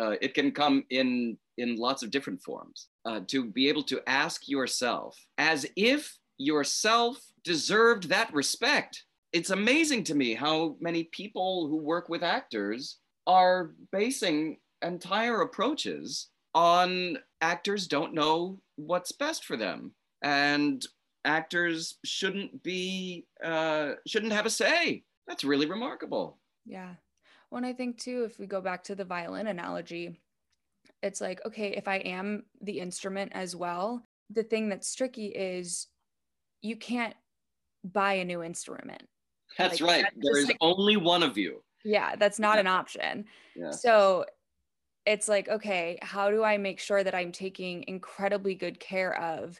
Uh, 0.00 0.14
it 0.20 0.34
can 0.34 0.50
come 0.50 0.84
in 0.90 1.36
in 1.58 1.76
lots 1.76 2.02
of 2.02 2.10
different 2.10 2.42
forms. 2.42 2.88
Uh, 3.04 3.20
to 3.28 3.44
be 3.44 3.68
able 3.68 3.82
to 3.84 4.00
ask 4.08 4.48
yourself 4.48 5.16
as 5.38 5.66
if 5.76 6.18
yourself 6.38 7.18
deserved 7.44 8.08
that 8.08 8.32
respect 8.32 9.04
it's 9.32 9.50
amazing 9.50 10.04
to 10.04 10.14
me 10.14 10.34
how 10.34 10.76
many 10.80 11.04
people 11.04 11.68
who 11.68 11.76
work 11.76 12.08
with 12.08 12.22
actors 12.22 12.98
are 13.26 13.72
basing 13.92 14.58
entire 14.82 15.42
approaches 15.42 16.28
on 16.54 17.18
actors 17.40 17.86
don't 17.86 18.14
know 18.14 18.58
what's 18.76 19.12
best 19.12 19.44
for 19.44 19.56
them. 19.56 19.92
And 20.22 20.84
actors 21.24 21.98
shouldn't 22.04 22.62
be 22.62 23.26
uh, 23.42 23.92
shouldn't 24.06 24.32
have 24.32 24.46
a 24.46 24.50
say. 24.50 25.04
That's 25.28 25.44
really 25.44 25.66
remarkable. 25.66 26.38
Yeah. 26.66 26.94
Well 27.50 27.64
i 27.64 27.72
think 27.72 27.98
too 27.98 28.24
if 28.24 28.38
we 28.38 28.46
go 28.46 28.60
back 28.60 28.84
to 28.84 28.94
the 28.94 29.04
violin 29.04 29.48
analogy 29.48 30.20
it's 31.02 31.20
like 31.20 31.44
okay 31.44 31.70
if 31.70 31.88
i 31.88 31.96
am 31.96 32.44
the 32.62 32.78
instrument 32.78 33.32
as 33.34 33.56
well 33.56 34.06
the 34.30 34.42
thing 34.42 34.68
that's 34.68 34.94
tricky 34.94 35.26
is 35.26 35.88
you 36.62 36.76
can't 36.76 37.14
buy 37.84 38.14
a 38.14 38.24
new 38.24 38.42
instrument 38.42 39.02
That's 39.58 39.80
Like, 39.80 39.90
right. 39.90 40.02
that's 40.04 40.16
There 40.20 40.38
is 40.38 40.46
like- 40.48 40.56
only 40.60 40.96
one 40.96 41.22
of 41.22 41.36
you. 41.36 41.62
Yeah, 41.84 42.16
that's 42.16 42.38
not 42.38 42.58
an 42.58 42.66
option. 42.66 43.26
Yeah. 43.54 43.70
So 43.70 44.26
it's 45.06 45.28
like, 45.28 45.48
okay, 45.48 45.98
how 46.02 46.30
do 46.30 46.42
I 46.44 46.58
make 46.58 46.78
sure 46.78 47.02
that 47.02 47.14
I'm 47.14 47.32
taking 47.32 47.84
incredibly 47.88 48.54
good 48.54 48.78
care 48.78 49.18
of 49.18 49.58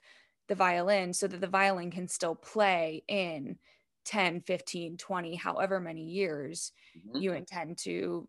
the 0.49 0.55
violin 0.55 1.13
so 1.15 1.27
that 1.27 1.41
the 1.41 1.47
violin 1.47 1.91
can 1.91 2.09
still 2.09 2.35
play 2.35 3.03
in 3.09 3.59
10, 4.05 4.41
15, 4.43 4.97
20, 4.97 5.35
however 5.35 5.81
many 5.81 6.03
years 6.05 6.73
Mhm. 6.97 7.21
you 7.23 7.33
intend 7.33 7.79
to 7.79 8.29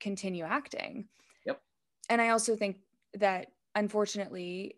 continue 0.00 0.44
acting? 0.44 1.08
Yep. 1.44 1.60
And 2.08 2.22
I 2.22 2.30
also 2.30 2.56
think 2.56 2.80
that 3.14 3.52
unfortunately, 3.74 4.76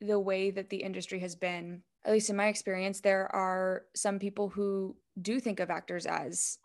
the 0.00 0.18
way 0.20 0.50
that 0.50 0.68
the 0.68 0.82
industry 0.82 1.18
has 1.20 1.34
been, 1.34 1.82
at 2.04 2.12
least 2.12 2.30
in 2.30 2.36
my 2.36 2.48
experience, 2.48 3.00
there 3.00 3.34
are 3.34 3.86
some 3.94 4.18
people 4.18 4.48
who 4.48 4.96
do 5.20 5.40
think 5.40 5.60
of 5.60 5.70
actors 5.70 6.06
as 6.06 6.58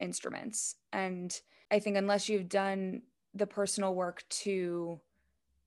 instruments. 0.00 0.76
And 0.92 1.38
I 1.70 1.80
think 1.80 1.96
unless 1.96 2.28
you've 2.28 2.48
done 2.48 3.02
the 3.34 3.46
personal 3.46 3.94
work 3.94 4.24
to 4.30 5.00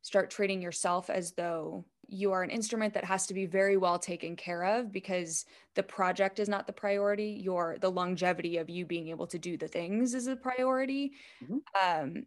start 0.02 0.32
treating 0.32 0.62
yourself 0.62 1.10
as 1.10 1.34
though 1.34 1.86
you 2.08 2.32
are 2.34 2.44
an 2.44 2.50
instrument 2.50 2.94
that 2.94 3.06
has 3.06 3.28
to 3.28 3.34
be 3.34 3.46
very 3.46 3.78
well 3.78 4.00
taken 4.00 4.36
care 4.36 4.64
of 4.64 4.92
because 4.92 5.46
the 5.76 5.84
project 5.84 6.40
is 6.40 6.50
not 6.50 6.68
the 6.68 6.74
priority 6.74 7.40
your 7.42 7.78
the 7.80 7.92
longevity 7.92 8.58
of 8.58 8.70
you 8.70 8.86
being 8.86 9.08
able 9.10 9.28
to 9.28 9.40
do 9.40 9.56
the 9.58 9.68
things 9.68 10.14
is 10.14 10.28
a 10.28 10.36
priority 10.36 11.14
Mhm. 11.42 11.62
um, 11.82 12.26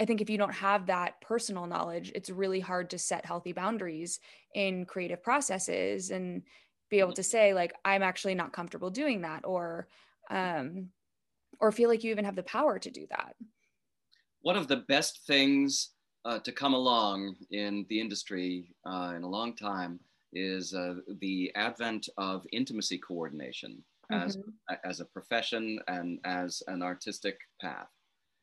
i 0.00 0.04
think 0.04 0.20
if 0.20 0.30
you 0.30 0.38
don't 0.38 0.54
have 0.54 0.86
that 0.86 1.20
personal 1.20 1.66
knowledge 1.66 2.12
it's 2.14 2.30
really 2.30 2.60
hard 2.60 2.90
to 2.90 2.98
set 2.98 3.26
healthy 3.26 3.52
boundaries 3.52 4.20
in 4.54 4.84
creative 4.84 5.22
processes 5.22 6.10
and 6.10 6.42
be 6.90 7.00
able 7.00 7.12
to 7.12 7.22
say 7.22 7.54
like 7.54 7.72
i'm 7.84 8.02
actually 8.02 8.34
not 8.34 8.52
comfortable 8.52 8.90
doing 8.90 9.22
that 9.22 9.44
or 9.44 9.88
um, 10.30 10.90
or 11.60 11.72
feel 11.72 11.88
like 11.88 12.04
you 12.04 12.10
even 12.10 12.24
have 12.24 12.36
the 12.36 12.42
power 12.42 12.78
to 12.78 12.90
do 12.90 13.06
that. 13.10 13.34
One 14.42 14.56
of 14.56 14.68
the 14.68 14.76
best 14.88 15.26
things 15.26 15.90
uh, 16.24 16.38
to 16.40 16.52
come 16.52 16.74
along 16.74 17.36
in 17.50 17.86
the 17.88 18.00
industry 18.00 18.74
uh, 18.86 19.14
in 19.16 19.22
a 19.22 19.28
long 19.28 19.56
time 19.56 19.98
is 20.32 20.74
uh, 20.74 20.96
the 21.20 21.50
advent 21.54 22.08
of 22.18 22.46
intimacy 22.52 22.98
coordination 22.98 23.82
as, 24.10 24.38
as 24.84 25.00
a 25.00 25.04
profession 25.04 25.80
and 25.88 26.18
as 26.24 26.62
an 26.68 26.82
artistic 26.82 27.38
path. 27.60 27.88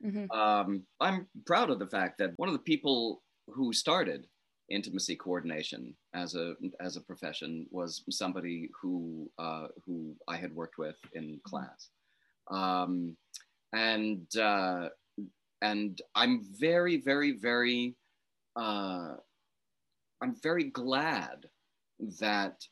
Mhm. 0.03 0.31
Um, 0.31 0.85
I'm 0.99 1.27
proud 1.45 1.69
of 1.69 1.79
the 1.79 1.87
fact 1.87 2.17
that 2.19 2.33
one 2.37 2.49
of 2.49 2.53
the 2.53 2.59
people 2.59 3.23
who 3.47 3.73
started 3.73 4.27
intimacy 4.69 5.15
coordination 5.15 5.95
as 6.13 6.35
a 6.35 6.55
as 6.79 6.97
a 6.97 7.01
profession 7.01 7.67
was 7.71 8.03
somebody 8.09 8.69
who 8.81 9.29
uh, 9.37 9.67
who 9.85 10.15
I 10.27 10.37
had 10.37 10.53
worked 10.53 10.77
with 10.77 10.95
in 11.13 11.39
class, 11.43 11.89
um, 12.49 13.15
and 13.73 14.27
uh, 14.37 14.89
and 15.61 16.01
I'm 16.15 16.43
very 16.59 16.97
very 17.01 17.31
very 17.33 17.95
uh, 18.55 19.15
I'm 20.21 20.35
very 20.41 20.65
glad 20.71 21.45
that 22.19 22.65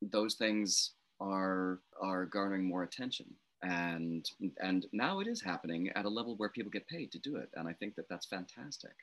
those 0.00 0.36
things 0.36 0.92
are 1.20 1.80
are 2.00 2.26
garnering 2.26 2.64
more 2.64 2.84
attention 2.84 3.26
and 3.62 4.30
and 4.60 4.86
now 4.92 5.20
it 5.20 5.26
is 5.26 5.42
happening 5.42 5.90
at 5.94 6.04
a 6.04 6.08
level 6.08 6.36
where 6.36 6.48
people 6.48 6.70
get 6.70 6.86
paid 6.88 7.12
to 7.12 7.18
do 7.18 7.36
it 7.36 7.48
and 7.54 7.68
i 7.68 7.72
think 7.72 7.94
that 7.94 8.08
that's 8.08 8.26
fantastic. 8.26 8.94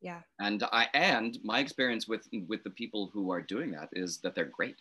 Yeah. 0.00 0.20
And 0.38 0.62
i 0.64 0.86
and 0.92 1.38
my 1.42 1.60
experience 1.60 2.06
with 2.06 2.28
with 2.46 2.62
the 2.64 2.70
people 2.70 3.10
who 3.12 3.30
are 3.30 3.40
doing 3.40 3.70
that 3.72 3.88
is 3.92 4.18
that 4.18 4.34
they're 4.34 4.44
great. 4.44 4.76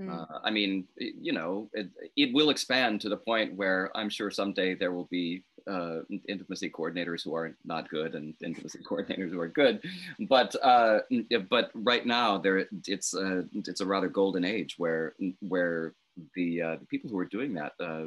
Mm. 0.00 0.08
uh, 0.08 0.38
i 0.42 0.50
mean 0.50 0.88
it, 0.96 1.14
you 1.20 1.32
know 1.32 1.68
it, 1.74 1.88
it 2.16 2.32
will 2.32 2.48
expand 2.48 3.02
to 3.02 3.10
the 3.10 3.16
point 3.30 3.54
where 3.60 3.90
i'm 3.94 4.08
sure 4.08 4.30
someday 4.30 4.74
there 4.74 4.90
will 4.90 5.10
be 5.10 5.44
uh, 5.66 6.00
intimacy 6.28 6.70
coordinators 6.70 7.22
who 7.22 7.34
are 7.34 7.54
not 7.64 7.88
good 7.88 8.14
and 8.14 8.34
intimacy 8.42 8.78
coordinators 8.88 9.30
who 9.30 9.40
are 9.40 9.48
good. 9.48 9.82
But 10.28 10.54
uh, 10.62 11.00
but 11.48 11.70
right 11.74 12.06
now 12.06 12.38
there 12.38 12.66
it's 12.86 13.14
a 13.14 13.44
it's 13.54 13.80
a 13.80 13.86
rather 13.86 14.08
golden 14.08 14.44
age 14.44 14.74
where 14.78 15.14
where 15.40 15.94
the 16.34 16.62
uh, 16.62 16.76
the 16.76 16.86
people 16.86 17.08
who 17.10 17.18
are 17.18 17.24
doing 17.24 17.54
that 17.54 17.72
uh, 17.80 18.06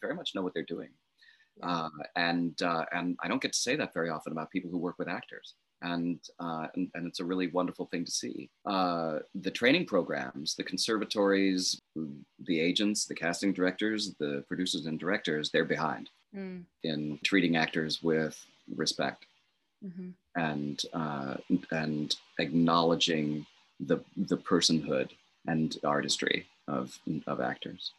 very 0.00 0.14
much 0.14 0.34
know 0.34 0.42
what 0.42 0.52
they're 0.54 0.62
doing 0.62 0.90
uh, 1.62 1.88
and 2.16 2.60
uh, 2.62 2.84
and 2.92 3.16
I 3.22 3.28
don't 3.28 3.40
get 3.40 3.52
to 3.52 3.58
say 3.58 3.76
that 3.76 3.94
very 3.94 4.10
often 4.10 4.32
about 4.32 4.50
people 4.50 4.70
who 4.70 4.76
work 4.78 4.96
with 4.98 5.08
actors, 5.08 5.54
and 5.82 6.20
uh, 6.38 6.66
and, 6.74 6.90
and 6.94 7.06
it's 7.06 7.20
a 7.20 7.24
really 7.24 7.46
wonderful 7.48 7.86
thing 7.86 8.04
to 8.04 8.10
see. 8.10 8.50
Uh, 8.66 9.20
the 9.34 9.50
training 9.50 9.86
programs, 9.86 10.54
the 10.54 10.64
conservatories, 10.64 11.80
the 12.44 12.60
agents, 12.60 13.06
the 13.06 13.14
casting 13.14 13.52
directors, 13.54 14.14
the 14.18 14.44
producers 14.48 14.86
and 14.86 14.98
directors, 15.00 15.50
they're 15.50 15.64
behind 15.64 16.10
Mm. 16.34 16.64
in 16.82 17.18
treating 17.24 17.56
actors 17.56 18.02
with 18.02 18.36
respect 18.74 19.24
Mhm. 19.82 20.12
and 20.36 20.82
uh, 20.92 21.36
and 21.70 22.16
acknowledging 22.38 23.46
the 23.80 23.98
the 24.16 24.36
personhood 24.36 25.10
and 25.46 25.78
artistry 25.84 26.46
of 26.68 26.98
of 27.26 27.40
actors. 27.40 27.92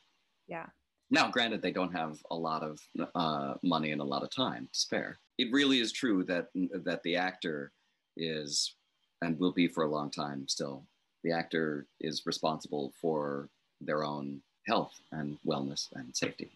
yeah 0.48 0.68
Now, 1.10 1.32
granted, 1.32 1.62
they 1.62 1.72
don't 1.72 1.94
have 1.94 2.20
a 2.32 2.36
lot 2.36 2.64
of 2.64 2.82
uh, 3.16 3.54
money 3.64 3.92
and 3.92 4.02
a 4.02 4.12
lot 4.14 4.24
of 4.24 4.30
time 4.30 4.68
to 4.72 4.80
spare. 4.80 5.18
It 5.38 5.52
really 5.52 5.80
is 5.80 5.92
true 5.92 6.24
that 6.26 6.50
that 6.84 7.04
the 7.04 7.16
actor 7.16 7.72
is 8.18 8.76
and 9.22 9.40
will 9.40 9.54
be 9.54 9.68
for 9.68 9.84
a 9.84 9.90
long 9.90 10.10
time 10.12 10.48
still. 10.48 10.84
The 11.24 11.32
actor 11.32 11.86
is 12.00 12.26
responsible 12.26 12.94
for 13.02 13.50
their 13.82 14.04
own 14.04 14.42
health 14.68 14.94
and 15.12 15.38
wellness 15.46 15.88
and 15.94 16.16
safety. 16.16 16.52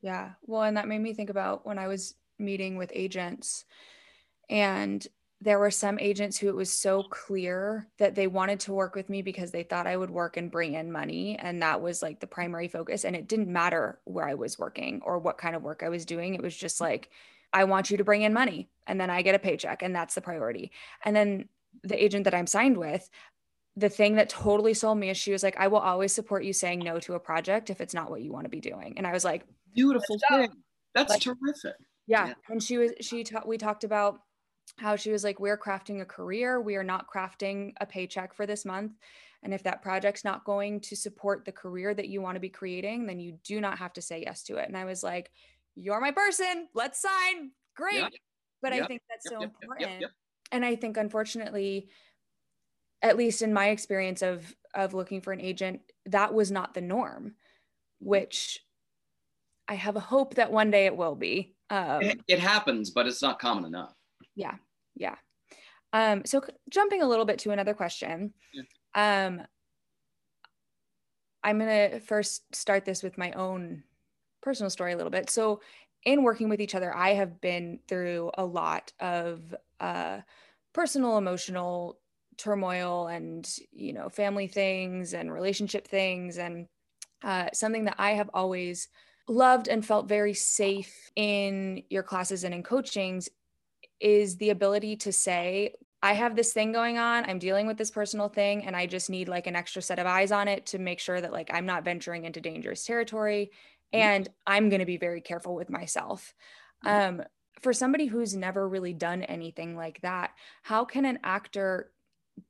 Yeah. 0.00 0.30
Well, 0.46 0.62
and 0.62 0.76
that 0.76 0.88
made 0.88 1.00
me 1.00 1.12
think 1.12 1.30
about 1.30 1.66
when 1.66 1.78
I 1.78 1.88
was 1.88 2.14
meeting 2.38 2.76
with 2.76 2.92
agents, 2.94 3.64
and 4.48 5.06
there 5.40 5.58
were 5.60 5.70
some 5.70 5.98
agents 6.00 6.36
who 6.36 6.48
it 6.48 6.54
was 6.56 6.70
so 6.72 7.04
clear 7.04 7.86
that 7.98 8.16
they 8.16 8.26
wanted 8.26 8.58
to 8.60 8.72
work 8.72 8.96
with 8.96 9.08
me 9.08 9.22
because 9.22 9.52
they 9.52 9.62
thought 9.62 9.86
I 9.86 9.96
would 9.96 10.10
work 10.10 10.36
and 10.36 10.50
bring 10.50 10.74
in 10.74 10.90
money. 10.90 11.36
And 11.38 11.62
that 11.62 11.80
was 11.80 12.02
like 12.02 12.18
the 12.18 12.26
primary 12.26 12.66
focus. 12.66 13.04
And 13.04 13.14
it 13.14 13.28
didn't 13.28 13.46
matter 13.52 14.00
where 14.04 14.26
I 14.28 14.34
was 14.34 14.58
working 14.58 15.00
or 15.04 15.18
what 15.20 15.38
kind 15.38 15.54
of 15.54 15.62
work 15.62 15.82
I 15.84 15.90
was 15.90 16.04
doing. 16.04 16.34
It 16.34 16.42
was 16.42 16.56
just 16.56 16.80
like, 16.80 17.10
I 17.52 17.64
want 17.64 17.88
you 17.88 17.96
to 17.98 18.04
bring 18.04 18.22
in 18.22 18.32
money 18.32 18.68
and 18.88 19.00
then 19.00 19.10
I 19.10 19.22
get 19.22 19.36
a 19.36 19.38
paycheck. 19.38 19.82
And 19.82 19.94
that's 19.94 20.16
the 20.16 20.20
priority. 20.20 20.72
And 21.04 21.14
then 21.14 21.48
the 21.84 22.02
agent 22.02 22.24
that 22.24 22.34
I'm 22.34 22.48
signed 22.48 22.76
with, 22.76 23.08
the 23.76 23.88
thing 23.88 24.16
that 24.16 24.28
totally 24.28 24.74
sold 24.74 24.98
me 24.98 25.08
is 25.08 25.16
she 25.16 25.30
was 25.30 25.44
like, 25.44 25.56
I 25.56 25.68
will 25.68 25.78
always 25.78 26.12
support 26.12 26.42
you 26.42 26.52
saying 26.52 26.80
no 26.80 26.98
to 26.98 27.14
a 27.14 27.20
project 27.20 27.70
if 27.70 27.80
it's 27.80 27.94
not 27.94 28.10
what 28.10 28.22
you 28.22 28.32
want 28.32 28.46
to 28.46 28.50
be 28.50 28.60
doing. 28.60 28.94
And 28.96 29.06
I 29.06 29.12
was 29.12 29.24
like, 29.24 29.44
Beautiful 29.72 30.18
thing. 30.30 30.48
That's 30.96 31.10
Like- 31.10 31.20
terrific. 31.22 31.76
yeah. 32.08 32.26
Yeah. 32.28 32.34
And 32.48 32.60
she 32.60 32.76
was, 32.78 32.90
she, 33.02 33.22
ta- 33.22 33.44
we 33.46 33.56
talked 33.56 33.84
about 33.84 34.18
how 34.78 34.96
she 34.96 35.10
was 35.10 35.24
like, 35.24 35.40
we're 35.40 35.58
crafting 35.58 36.00
a 36.00 36.06
career. 36.06 36.60
We 36.60 36.76
are 36.76 36.84
not 36.84 37.06
crafting 37.12 37.72
a 37.80 37.86
paycheck 37.86 38.34
for 38.34 38.46
this 38.46 38.64
month. 38.64 38.92
And 39.42 39.54
if 39.54 39.62
that 39.62 39.82
project's 39.82 40.24
not 40.24 40.44
going 40.44 40.80
to 40.80 40.96
support 40.96 41.44
the 41.44 41.52
career 41.52 41.94
that 41.94 42.08
you 42.08 42.20
want 42.20 42.36
to 42.36 42.40
be 42.40 42.48
creating, 42.48 43.06
then 43.06 43.20
you 43.20 43.38
do 43.44 43.60
not 43.60 43.78
have 43.78 43.92
to 43.94 44.02
say 44.02 44.22
yes 44.24 44.42
to 44.44 44.56
it. 44.56 44.68
And 44.68 44.76
I 44.76 44.84
was 44.84 45.02
like, 45.02 45.30
you're 45.76 46.00
my 46.00 46.10
person. 46.10 46.68
Let's 46.74 47.00
sign. 47.00 47.52
Great. 47.76 48.00
Yeah. 48.00 48.08
But 48.60 48.72
I 48.72 48.86
think 48.86 49.02
that's 49.08 49.28
so 49.28 49.40
yep, 49.40 49.52
important. 49.62 50.04
And 50.50 50.64
I 50.64 50.74
think 50.74 50.96
unfortunately, 50.96 51.88
at 53.00 53.16
least 53.16 53.42
in 53.42 53.52
my 53.52 53.68
experience 53.68 54.22
of 54.22 54.52
of 54.74 54.94
looking 54.94 55.20
for 55.20 55.32
an 55.32 55.40
agent, 55.40 55.80
that 56.06 56.34
was 56.34 56.50
not 56.50 56.74
the 56.74 56.80
norm, 56.80 57.34
which 58.00 58.58
I 59.68 59.74
have 59.74 59.94
a 59.94 60.00
hope 60.00 60.34
that 60.34 60.50
one 60.50 60.72
day 60.72 60.86
it 60.86 60.96
will 60.96 61.14
be. 61.14 61.54
Um, 61.70 62.02
It, 62.02 62.20
it 62.26 62.38
happens, 62.40 62.90
but 62.90 63.06
it's 63.06 63.22
not 63.22 63.38
common 63.38 63.64
enough. 63.64 63.92
yeah. 64.34 64.56
Um, 65.92 66.22
so 66.24 66.42
jumping 66.68 67.02
a 67.02 67.08
little 67.08 67.24
bit 67.24 67.38
to 67.40 67.50
another 67.50 67.74
question. 67.74 68.34
Yeah. 68.52 69.26
Um, 69.26 69.42
I'm 71.42 71.58
going 71.58 71.90
to 71.90 72.00
first 72.00 72.54
start 72.54 72.84
this 72.84 73.02
with 73.02 73.16
my 73.16 73.32
own 73.32 73.84
personal 74.42 74.70
story 74.70 74.92
a 74.92 74.96
little 74.96 75.10
bit. 75.10 75.30
So 75.30 75.60
in 76.04 76.22
working 76.22 76.48
with 76.48 76.60
each 76.60 76.74
other, 76.74 76.94
I 76.94 77.14
have 77.14 77.40
been 77.40 77.80
through 77.88 78.30
a 78.36 78.44
lot 78.44 78.92
of 79.00 79.54
uh, 79.80 80.20
personal, 80.72 81.16
emotional 81.16 81.98
turmoil 82.36 83.08
and, 83.08 83.48
you 83.72 83.92
know, 83.92 84.08
family 84.08 84.46
things 84.46 85.14
and 85.14 85.32
relationship 85.32 85.88
things. 85.88 86.38
And 86.38 86.66
uh, 87.22 87.48
something 87.52 87.84
that 87.84 87.96
I 87.98 88.12
have 88.12 88.30
always 88.34 88.88
loved 89.28 89.68
and 89.68 89.84
felt 89.84 90.08
very 90.08 90.34
safe 90.34 91.10
in 91.16 91.82
your 91.90 92.02
classes 92.02 92.44
and 92.44 92.54
in 92.54 92.62
coachings 92.62 93.28
is 94.00 94.36
the 94.36 94.50
ability 94.50 94.96
to 94.96 95.12
say, 95.12 95.74
I 96.02 96.12
have 96.12 96.36
this 96.36 96.52
thing 96.52 96.72
going 96.72 96.98
on. 96.98 97.24
I'm 97.24 97.38
dealing 97.40 97.66
with 97.66 97.76
this 97.76 97.90
personal 97.90 98.28
thing, 98.28 98.64
and 98.64 98.76
I 98.76 98.86
just 98.86 99.10
need 99.10 99.28
like 99.28 99.46
an 99.46 99.56
extra 99.56 99.82
set 99.82 99.98
of 99.98 100.06
eyes 100.06 100.30
on 100.30 100.46
it 100.46 100.66
to 100.66 100.78
make 100.78 101.00
sure 101.00 101.20
that 101.20 101.32
like 101.32 101.50
I'm 101.52 101.66
not 101.66 101.84
venturing 101.84 102.24
into 102.24 102.40
dangerous 102.40 102.84
territory. 102.84 103.50
Mhm. 103.92 103.98
And 104.00 104.28
I'm 104.46 104.68
going 104.68 104.80
to 104.80 104.86
be 104.86 104.96
very 104.98 105.20
careful 105.20 105.54
with 105.54 105.70
myself. 105.70 106.34
Um, 106.84 107.22
for 107.60 107.72
somebody 107.72 108.06
who's 108.06 108.36
never 108.36 108.68
really 108.68 108.92
done 108.92 109.22
anything 109.24 109.76
like 109.76 110.00
that, 110.02 110.30
how 110.62 110.84
can 110.84 111.04
an 111.04 111.18
actor 111.24 111.92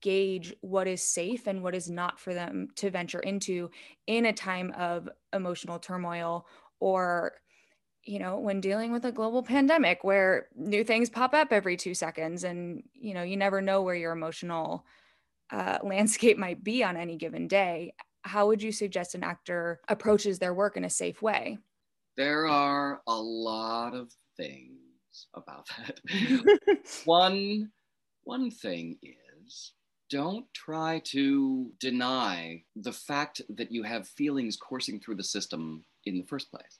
gauge 0.02 0.54
what 0.60 0.86
is 0.86 1.02
safe 1.02 1.46
and 1.46 1.62
what 1.62 1.74
is 1.74 1.88
not 1.88 2.20
for 2.20 2.34
them 2.34 2.68
to 2.76 2.90
venture 2.90 3.20
into 3.20 3.70
in 4.06 4.26
a 4.26 4.32
time 4.32 4.70
of 4.76 5.08
emotional 5.32 5.78
turmoil 5.78 6.46
or 6.78 7.32
you 8.04 8.18
know 8.18 8.38
when 8.38 8.60
dealing 8.60 8.92
with 8.92 9.04
a 9.04 9.12
global 9.12 9.42
pandemic 9.42 10.04
where 10.04 10.48
new 10.54 10.84
things 10.84 11.10
pop 11.10 11.34
up 11.34 11.52
every 11.52 11.76
two 11.76 11.94
seconds 11.94 12.44
and 12.44 12.82
you 12.94 13.14
know 13.14 13.22
you 13.22 13.36
never 13.36 13.60
know 13.60 13.82
where 13.82 13.94
your 13.94 14.12
emotional 14.12 14.84
uh, 15.50 15.78
landscape 15.84 16.38
might 16.38 16.62
be 16.62 16.82
on 16.82 16.96
any 16.96 17.16
given 17.16 17.48
day 17.48 17.92
how 18.22 18.46
would 18.46 18.62
you 18.62 18.72
suggest 18.72 19.14
an 19.14 19.24
actor 19.24 19.80
approaches 19.88 20.38
their 20.38 20.54
work 20.54 20.76
in 20.76 20.84
a 20.84 20.90
safe 20.90 21.22
way 21.22 21.58
there 22.16 22.46
are 22.46 23.00
a 23.06 23.16
lot 23.16 23.94
of 23.94 24.12
things 24.36 24.78
about 25.34 25.66
that 25.78 26.78
one 27.04 27.70
one 28.24 28.50
thing 28.50 28.98
is 29.02 29.72
don't 30.10 30.46
try 30.54 31.00
to 31.04 31.70
deny 31.80 32.62
the 32.76 32.92
fact 32.92 33.42
that 33.50 33.70
you 33.70 33.82
have 33.82 34.08
feelings 34.08 34.56
coursing 34.56 35.00
through 35.00 35.16
the 35.16 35.24
system 35.24 35.84
in 36.04 36.18
the 36.18 36.26
first 36.26 36.50
place. 36.50 36.78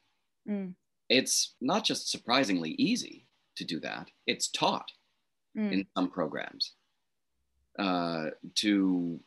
Mm. 0.49 0.75
It's 1.09 1.55
not 1.61 1.85
just 1.85 2.11
surprisingly 2.11 2.71
easy 2.73 3.27
to 3.57 3.65
do 3.65 3.81
that, 3.81 4.11
it's 4.27 4.49
taught 4.49 4.91
mm. 5.57 5.73
in 5.73 5.87
some 5.97 6.11
programs 6.11 6.73
uh, 7.79 8.27
to 8.57 9.19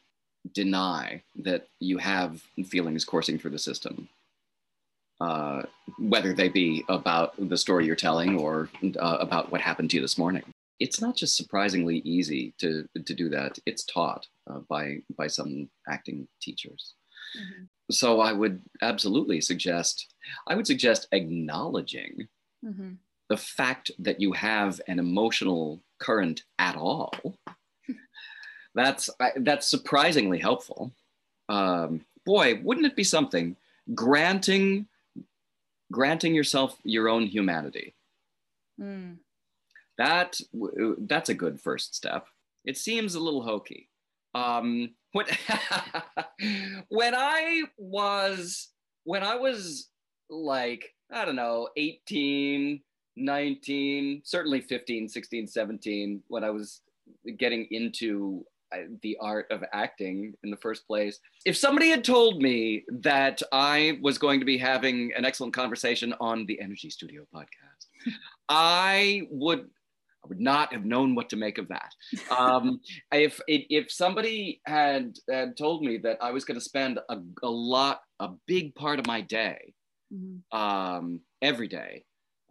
deny 0.53 1.21
that 1.35 1.67
you 1.79 1.97
have 1.97 2.41
feelings 2.65 3.05
coursing 3.05 3.37
through 3.37 3.51
the 3.51 3.59
system. 3.59 4.07
Uh, 5.19 5.61
whether 5.99 6.33
they 6.33 6.49
be 6.49 6.83
about 6.89 7.33
the 7.37 7.57
story 7.57 7.85
you're 7.85 7.95
telling 7.95 8.39
or 8.39 8.69
uh, 8.99 9.17
about 9.19 9.51
what 9.51 9.61
happened 9.61 9.87
to 9.87 9.97
you 9.97 10.01
this 10.01 10.17
morning 10.17 10.43
it's 10.81 10.99
not 10.99 11.15
just 11.15 11.37
surprisingly 11.37 11.99
easy 11.99 12.53
to 12.57 12.89
to 13.05 13.13
do 13.13 13.29
that. 13.29 13.59
It's 13.65 13.85
taught 13.85 14.25
uh, 14.49 14.59
by 14.67 14.97
by 15.15 15.27
some 15.27 15.69
acting 15.87 16.27
teachers. 16.41 16.95
Mm-hmm. 17.37 17.63
So 17.91 18.21
I 18.21 18.33
would 18.33 18.61
absolutely 18.81 19.41
suggest 19.41 20.13
I 20.47 20.55
would 20.55 20.67
suggest 20.67 21.07
acknowledging 21.11 22.27
mm-hmm. 22.63 22.91
the 23.29 23.37
fact 23.37 23.91
that 23.99 24.21
you 24.21 24.31
have 24.33 24.79
an 24.87 24.99
emotional 24.99 25.81
current 25.99 26.43
at 26.59 26.75
all. 26.75 27.11
that's 28.75 29.09
that's 29.37 29.67
surprisingly 29.67 30.39
helpful. 30.39 30.93
Um, 31.49 32.05
boy, 32.25 32.61
wouldn't 32.63 32.85
it 32.85 32.95
be 32.95 33.03
something 33.03 33.57
granting 33.93 34.87
granting 35.91 36.33
yourself 36.33 36.77
your 36.83 37.09
own 37.09 37.25
humanity? 37.25 37.93
Mm 38.79 39.17
that 40.01 40.39
that's 41.01 41.29
a 41.29 41.33
good 41.35 41.61
first 41.61 41.93
step. 41.95 42.25
It 42.65 42.75
seems 42.75 43.13
a 43.13 43.19
little 43.19 43.43
hokey. 43.43 43.87
Um, 44.33 44.95
when, 45.13 45.25
when 46.89 47.15
I 47.15 47.63
was 47.77 48.69
when 49.03 49.23
I 49.23 49.35
was 49.35 49.89
like 50.29 50.93
I 51.11 51.25
don't 51.25 51.35
know 51.35 51.67
18, 51.75 52.81
19, 53.17 54.21
certainly 54.23 54.61
15, 54.61 55.09
16, 55.09 55.47
17 55.47 56.23
when 56.27 56.43
I 56.43 56.49
was 56.49 56.81
getting 57.37 57.67
into 57.71 58.45
uh, 58.73 58.83
the 59.01 59.17
art 59.19 59.47
of 59.51 59.63
acting 59.73 60.33
in 60.43 60.49
the 60.49 60.57
first 60.57 60.87
place. 60.87 61.19
If 61.45 61.57
somebody 61.57 61.89
had 61.89 62.05
told 62.05 62.41
me 62.41 62.85
that 63.01 63.41
I 63.51 63.99
was 64.01 64.17
going 64.17 64.39
to 64.39 64.45
be 64.45 64.57
having 64.57 65.11
an 65.17 65.25
excellent 65.25 65.53
conversation 65.53 66.13
on 66.21 66.45
the 66.45 66.59
Energy 66.61 66.89
Studio 66.89 67.25
podcast, 67.35 68.15
I 68.47 69.27
would 69.29 69.69
I 70.23 70.27
would 70.27 70.39
not 70.39 70.71
have 70.73 70.85
known 70.85 71.15
what 71.15 71.29
to 71.29 71.35
make 71.35 71.57
of 71.57 71.67
that. 71.69 71.93
Um, 72.29 72.79
if 73.11 73.39
if 73.47 73.91
somebody 73.91 74.61
had, 74.65 75.17
had 75.29 75.57
told 75.57 75.83
me 75.83 75.97
that 75.99 76.17
I 76.21 76.31
was 76.31 76.45
going 76.45 76.59
to 76.59 76.63
spend 76.63 76.99
a, 77.09 77.17
a 77.43 77.49
lot, 77.49 78.01
a 78.19 78.29
big 78.47 78.75
part 78.75 78.99
of 78.99 79.07
my 79.07 79.21
day, 79.21 79.73
mm-hmm. 80.13 80.57
um, 80.57 81.21
every 81.41 81.67
day, 81.67 82.03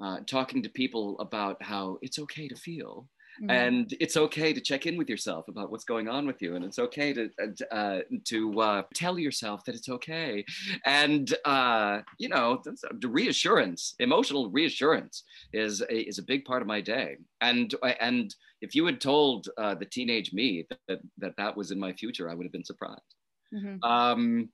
uh, 0.03 0.19
talking 0.27 0.63
to 0.63 0.69
people 0.69 1.19
about 1.21 1.63
how 1.63 1.99
it's 2.03 2.19
okay 2.19 2.49
to 2.49 2.57
feel, 2.57 3.07
Mm-hmm. 3.41 3.51
And 3.51 3.95
it's 4.01 4.19
okay 4.19 4.53
to 4.53 4.61
check 4.61 4.85
in 4.85 4.99
with 4.99 5.09
yourself 5.09 5.49
about 5.49 5.71
what's 5.71 5.85
going 5.85 6.09
on 6.09 6.27
with 6.27 6.43
you, 6.43 6.57
and 6.57 6.65
it's 6.65 6.79
okay 6.79 7.15
to 7.15 7.31
uh, 7.41 7.75
uh 7.75 8.01
to 8.25 8.61
uh, 8.61 8.83
tell 8.95 9.19
yourself 9.19 9.65
that 9.65 9.75
it's 9.75 9.89
okay, 9.89 10.45
and 10.85 11.35
uh, 11.47 12.01
you 12.19 12.29
know, 12.29 12.61
the 13.01 13.09
reassurance, 13.09 13.95
emotional 13.99 14.51
reassurance, 14.51 15.25
is 15.55 15.81
a, 15.81 16.07
is 16.07 16.19
a 16.19 16.23
big 16.23 16.45
part 16.45 16.61
of 16.61 16.69
my 16.69 16.83
day. 16.83 17.17
And 17.41 17.75
and 17.99 18.35
if 18.61 18.75
you 18.75 18.85
had 18.85 19.01
told 19.01 19.49
uh, 19.57 19.75
the 19.75 19.87
teenage 19.87 20.35
me 20.35 20.67
that, 20.69 20.79
that, 20.89 20.99
that 21.17 21.37
that 21.39 21.57
was 21.57 21.71
in 21.71 21.81
my 21.81 21.95
future, 21.95 22.29
I 22.29 22.35
would 22.35 22.45
have 22.45 22.53
been 22.53 22.65
surprised. 22.65 23.15
Mm-hmm. 23.55 23.83
Um, 23.83 24.51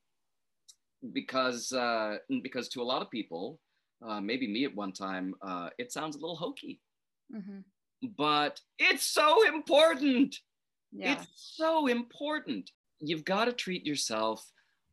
because 1.12 1.72
uh, 1.72 2.18
because 2.40 2.68
to 2.68 2.82
a 2.82 2.84
lot 2.84 3.02
of 3.02 3.10
people, 3.10 3.58
uh, 4.06 4.20
maybe 4.20 4.46
me 4.46 4.64
at 4.64 4.76
one 4.76 4.92
time, 4.92 5.34
uh, 5.42 5.70
it 5.76 5.90
sounds 5.90 6.14
a 6.14 6.20
little 6.20 6.36
hokey. 6.36 6.80
Mm-hmm 7.34 7.58
but 8.16 8.60
it's 8.78 9.06
so 9.06 9.46
important. 9.46 10.36
Yeah. 10.92 11.12
It's 11.12 11.26
so 11.56 11.86
important. 11.86 12.70
You've 13.00 13.24
got 13.24 13.46
to 13.46 13.52
treat 13.52 13.84
yourself 13.84 14.50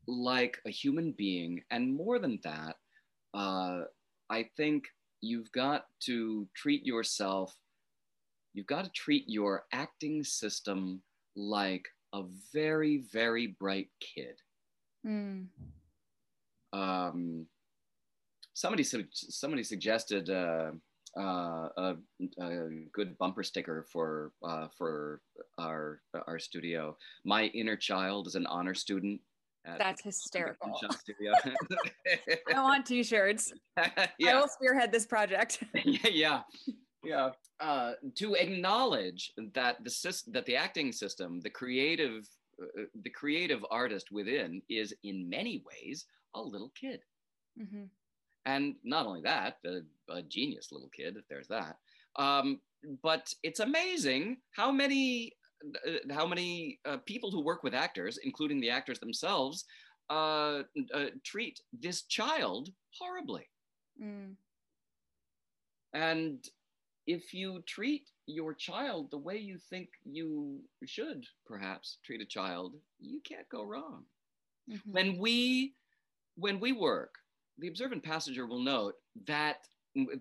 like 0.08 0.58
a 0.66 0.70
human 0.70 1.14
being. 1.14 1.62
And 1.72 1.96
more 1.96 2.20
than 2.20 2.40
that, 2.44 2.76
uh, 3.34 3.84
I 4.30 4.50
think 4.58 4.86
you've 5.22 5.52
got 5.52 5.86
to 6.02 6.48
treat 6.56 6.86
yourself, 6.86 7.56
you've 8.54 8.68
got 8.68 8.86
to 8.86 8.92
treat 8.92 9.24
your 9.28 9.64
acting 9.72 10.24
system 10.24 11.02
like 11.36 11.86
a 12.14 12.24
very, 12.54 13.06
very 13.12 13.56
bright 13.60 13.90
kid. 14.00 14.36
Mm. 15.06 15.48
Um, 16.74 17.46
somebody, 18.54 18.84
somebody 18.84 19.64
suggested, 19.64 20.30
uh, 20.30 20.72
uh, 21.18 21.70
a, 21.78 21.96
a, 22.40 22.70
good 22.92 23.18
bumper 23.18 23.44
sticker 23.44 23.86
for 23.92 24.32
uh, 24.44 24.68
for 24.76 25.22
our 25.60 26.02
our 26.28 26.40
studio. 26.40 26.98
My 27.24 27.46
inner 27.48 27.76
child 27.76 28.28
is 28.28 28.36
an 28.36 28.48
honor 28.48 28.74
student. 28.74 29.22
That's 29.78 30.02
hysterical. 30.04 30.78
I 32.54 32.62
want 32.62 32.86
T-shirts. 32.86 33.54
yeah. 34.20 34.32
I 34.32 34.36
will 34.36 34.50
spearhead 34.50 34.92
this 34.92 35.06
project. 35.06 35.64
yeah, 35.86 36.42
yeah. 37.04 37.30
Uh, 37.62 37.94
to 38.16 38.34
acknowledge 38.34 39.32
that 39.54 39.82
the 39.84 39.90
system, 39.90 40.34
that 40.34 40.46
the 40.46 40.58
acting 40.58 40.92
system, 40.92 41.40
the 41.40 41.50
creative, 41.50 42.28
uh, 42.62 42.84
the 43.04 43.10
creative 43.10 43.64
artist 43.72 44.12
within, 44.12 44.62
is 44.68 44.94
in 45.04 45.30
many 45.30 45.64
ways 45.66 46.08
a 46.36 46.42
little 46.42 46.72
kid. 46.76 47.00
Mm-hmm. 47.58 47.84
And 48.46 48.76
not 48.84 49.06
only 49.06 49.22
that, 49.22 49.58
a, 49.66 49.82
a 50.12 50.22
genius 50.24 50.72
little 50.72 50.90
kid, 50.90 51.16
if 51.18 51.28
there's 51.30 51.48
that. 51.48 51.78
Um, 52.18 52.60
but 53.02 53.34
it's 53.44 53.60
amazing 53.60 54.38
how 54.52 54.72
many 54.72 55.34
uh, 55.88 56.14
how 56.14 56.28
many 56.28 56.80
uh, 56.86 56.98
people 57.06 57.32
who 57.32 57.42
work 57.42 57.64
with 57.64 57.74
actors, 57.74 58.20
including 58.24 58.60
the 58.60 58.70
actors 58.70 59.00
themselves, 59.00 59.66
uh, 60.10 60.64
uh 60.94 61.06
treat 61.24 61.62
this 61.72 62.02
child 62.04 62.70
horribly. 63.00 63.48
Mm. 64.02 64.34
And 65.94 66.44
if 67.08 67.34
you 67.34 67.62
treat 67.66 68.10
your 68.26 68.54
child 68.54 69.12
the 69.12 69.18
way 69.18 69.38
you 69.38 69.58
think 69.58 69.90
you 70.06 70.60
should 70.86 71.26
perhaps 71.46 71.98
treat 72.06 72.22
a 72.22 72.26
child, 72.26 72.76
you 73.00 73.22
can't 73.22 73.48
go 73.50 73.64
wrong. 73.64 74.04
Mm-hmm. 74.70 74.92
When 74.92 75.18
we 75.18 75.76
when 76.36 76.60
we 76.60 76.72
work 76.72 77.16
the 77.64 77.70
observant 77.70 78.04
passenger 78.04 78.46
will 78.46 78.62
note 78.62 78.96
that 79.26 79.60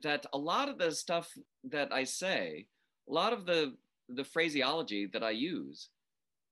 that 0.02 0.24
a 0.32 0.38
lot 0.38 0.68
of 0.68 0.78
the 0.78 0.92
stuff 0.92 1.28
that 1.64 1.92
I 1.92 2.04
say, 2.04 2.66
a 3.10 3.12
lot 3.12 3.32
of 3.32 3.46
the 3.46 3.74
the 4.08 4.22
phraseology 4.22 5.10
that 5.12 5.24
I 5.24 5.30
use, 5.30 5.88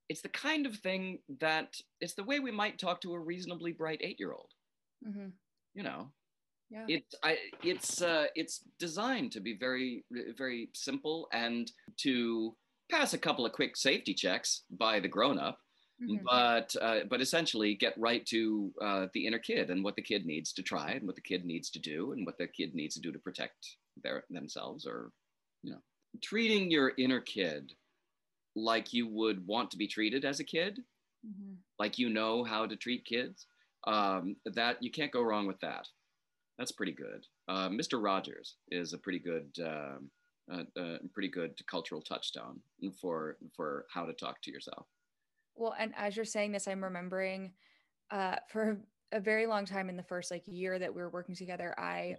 it's 0.09 0.21
the 0.21 0.29
kind 0.31 0.67
of 0.67 0.75
thing 0.75 1.21
that 1.39 1.77
it's 2.01 2.15
the 2.15 2.25
way 2.25 2.41
we 2.41 2.51
might 2.51 2.77
talk 2.77 3.01
to 3.03 3.15
a 3.15 3.21
reasonably 3.21 3.71
bright 3.71 4.01
eight 4.03 4.19
year 4.19 4.33
old. 4.33 4.51
Mm-hmm. 5.07 5.29
You 5.75 5.83
know, 5.85 6.09
yeah. 6.71 6.87
It's 6.89 7.15
I 7.23 7.39
it's 7.63 8.03
uh, 8.03 8.27
it's 8.35 8.65
designed 8.81 9.31
to 9.33 9.41
be 9.41 9.57
very 9.57 10.05
very 10.37 10.71
simple 10.75 11.29
and 11.33 11.71
to 11.99 12.57
pass 12.91 13.15
a 13.15 13.19
couple 13.19 13.47
of 13.47 13.53
quick 13.53 13.77
safety 13.77 14.13
checks 14.13 14.65
by 14.77 14.99
the 14.99 15.07
grown 15.07 15.39
up 15.39 15.61
Mm-hmm. 16.03 16.25
But 16.25 16.75
uh, 16.81 17.01
but 17.11 17.21
essentially 17.21 17.75
get 17.75 17.95
right 17.99 18.25
to 18.27 18.73
uh, 18.81 19.07
the 19.13 19.27
inner 19.27 19.39
kid 19.39 19.71
and 19.71 19.85
what 19.85 19.97
the 19.97 20.03
kid 20.03 20.25
needs 20.25 20.53
to 20.55 20.63
try 20.63 20.93
and 20.93 21.07
what 21.07 21.15
the 21.15 21.21
kid 21.21 21.45
needs 21.45 21.69
to 21.71 21.79
do 21.79 22.13
and 22.13 22.25
what 22.25 22.39
the 22.39 22.47
kid 22.47 22.75
needs 22.75 22.95
to 22.95 23.01
do 23.01 23.13
to 23.13 23.19
protect 23.19 23.77
their 24.03 24.25
themselves 24.31 24.87
or 24.87 25.13
you 25.63 25.73
know 25.73 25.81
treating 26.23 26.71
your 26.71 26.93
inner 26.97 27.21
kid 27.21 27.73
like 28.57 28.93
you 28.93 29.07
would 29.09 29.47
want 29.47 29.71
to 29.71 29.77
be 29.77 29.87
treated 29.87 30.25
as 30.25 30.41
a 30.41 30.45
kid, 30.45 30.79
mm-hmm. 31.27 31.55
like 31.79 31.99
you 31.99 32.09
know 32.09 32.45
how 32.45 32.67
to 32.67 32.77
treat 32.77 33.05
kids. 33.05 33.47
Um, 33.87 34.37
that 34.45 34.83
you 34.83 34.91
can't 34.91 35.13
go 35.13 35.23
wrong 35.23 35.47
with 35.47 35.59
that. 35.61 35.87
That's 36.59 36.73
pretty 36.73 36.93
good. 36.93 37.27
Uh, 37.49 37.71
Mr. 37.71 38.03
Rogers 38.03 38.57
is 38.71 38.93
a 38.93 38.99
pretty 38.99 39.19
good. 39.19 39.51
Um, 39.65 40.11
uh, 40.53 40.65
uh, 40.81 40.99
pretty 41.15 41.29
good 41.29 41.53
cultural 41.71 42.03
touchstone 42.03 42.59
for 43.01 43.37
for 43.55 43.87
how 43.93 44.05
to 44.05 44.13
talk 44.13 44.43
to 44.43 44.51
yourself. 44.51 44.85
Well, 45.61 45.75
and 45.79 45.93
as 45.97 46.17
you're 46.17 46.25
saying 46.25 46.53
this, 46.53 46.67
I'm 46.67 46.83
remembering 46.83 47.53
uh, 48.11 48.37
for 48.49 48.81
a 49.13 49.21
very 49.21 49.47
long 49.47 49.67
time 49.67 49.89
in 49.89 49.97
the 49.97 50.03
first 50.03 50.31
like 50.31 50.43
year 50.47 50.79
that 50.79 50.95
we 50.95 51.03
were 51.03 51.11
working 51.11 51.35
together, 51.35 51.75
I 51.79 52.17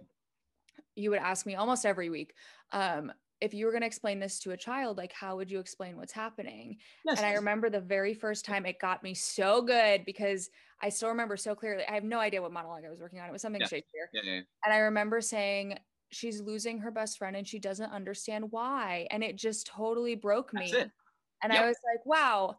you 0.94 1.10
would 1.10 1.18
ask 1.18 1.44
me 1.44 1.54
almost 1.54 1.84
every 1.84 2.08
week, 2.08 2.34
um, 2.70 3.12
if 3.40 3.52
you 3.52 3.66
were 3.66 3.72
going 3.72 3.82
to 3.82 3.86
explain 3.86 4.20
this 4.20 4.38
to 4.38 4.52
a 4.52 4.56
child, 4.56 4.96
like 4.96 5.12
how 5.12 5.36
would 5.36 5.50
you 5.50 5.58
explain 5.58 5.96
what's 5.96 6.12
happening? 6.12 6.76
Yes. 7.04 7.18
And 7.18 7.26
I 7.26 7.32
remember 7.32 7.68
the 7.68 7.80
very 7.80 8.14
first 8.14 8.44
time 8.44 8.64
it 8.64 8.78
got 8.78 9.02
me 9.02 9.14
so 9.14 9.60
good 9.60 10.04
because 10.04 10.48
I 10.80 10.88
still 10.90 11.08
remember 11.08 11.36
so 11.36 11.54
clearly. 11.54 11.82
I 11.88 11.94
have 11.94 12.04
no 12.04 12.20
idea 12.20 12.40
what 12.40 12.52
monologue 12.52 12.84
I 12.86 12.90
was 12.90 13.00
working 13.00 13.18
on. 13.18 13.28
It 13.28 13.32
was 13.32 13.42
something 13.42 13.60
yeah. 13.60 13.66
Shakespeare. 13.66 14.08
Yeah, 14.14 14.20
yeah. 14.24 14.40
And 14.64 14.72
I 14.72 14.78
remember 14.78 15.20
saying, 15.20 15.78
she's 16.10 16.40
losing 16.40 16.78
her 16.78 16.90
best 16.90 17.18
friend 17.18 17.34
and 17.34 17.48
she 17.48 17.58
doesn't 17.58 17.90
understand 17.90 18.44
why. 18.50 19.08
And 19.10 19.24
it 19.24 19.36
just 19.36 19.66
totally 19.66 20.14
broke 20.14 20.54
me. 20.54 20.72
And 21.42 21.52
yep. 21.52 21.62
I 21.62 21.66
was 21.66 21.76
like, 21.84 22.06
wow, 22.06 22.56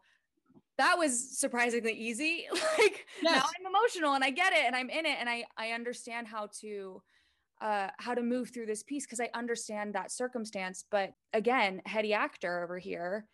that 0.78 0.98
was 0.98 1.38
surprisingly 1.38 1.92
easy. 1.92 2.46
like 2.78 3.06
yes. 3.22 3.36
now 3.36 3.42
I'm 3.42 3.66
emotional 3.66 4.14
and 4.14 4.24
I 4.24 4.30
get 4.30 4.52
it 4.52 4.64
and 4.66 4.74
I'm 4.74 4.90
in 4.90 5.06
it 5.06 5.16
and 5.20 5.28
I 5.28 5.44
I 5.56 5.70
understand 5.70 6.28
how 6.28 6.48
to 6.60 7.02
uh, 7.60 7.88
how 7.98 8.14
to 8.14 8.22
move 8.22 8.50
through 8.50 8.66
this 8.66 8.82
piece 8.82 9.06
because 9.06 9.20
I 9.20 9.30
understand 9.34 9.94
that 9.94 10.10
circumstance. 10.10 10.84
But 10.90 11.14
again, 11.32 11.80
heady 11.86 12.12
actor 12.12 12.62
over 12.62 12.78
here 12.78 13.26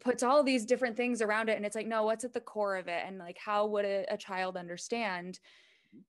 puts 0.00 0.22
all 0.22 0.42
these 0.42 0.64
different 0.64 0.96
things 0.96 1.22
around 1.22 1.48
it. 1.48 1.56
And 1.56 1.64
it's 1.64 1.76
like, 1.76 1.86
no, 1.86 2.04
what's 2.04 2.24
at 2.24 2.32
the 2.32 2.40
core 2.40 2.76
of 2.76 2.88
it? 2.88 3.02
And 3.06 3.18
like, 3.18 3.38
how 3.38 3.66
would 3.66 3.84
a, 3.84 4.04
a 4.10 4.16
child 4.16 4.56
understand? 4.56 5.38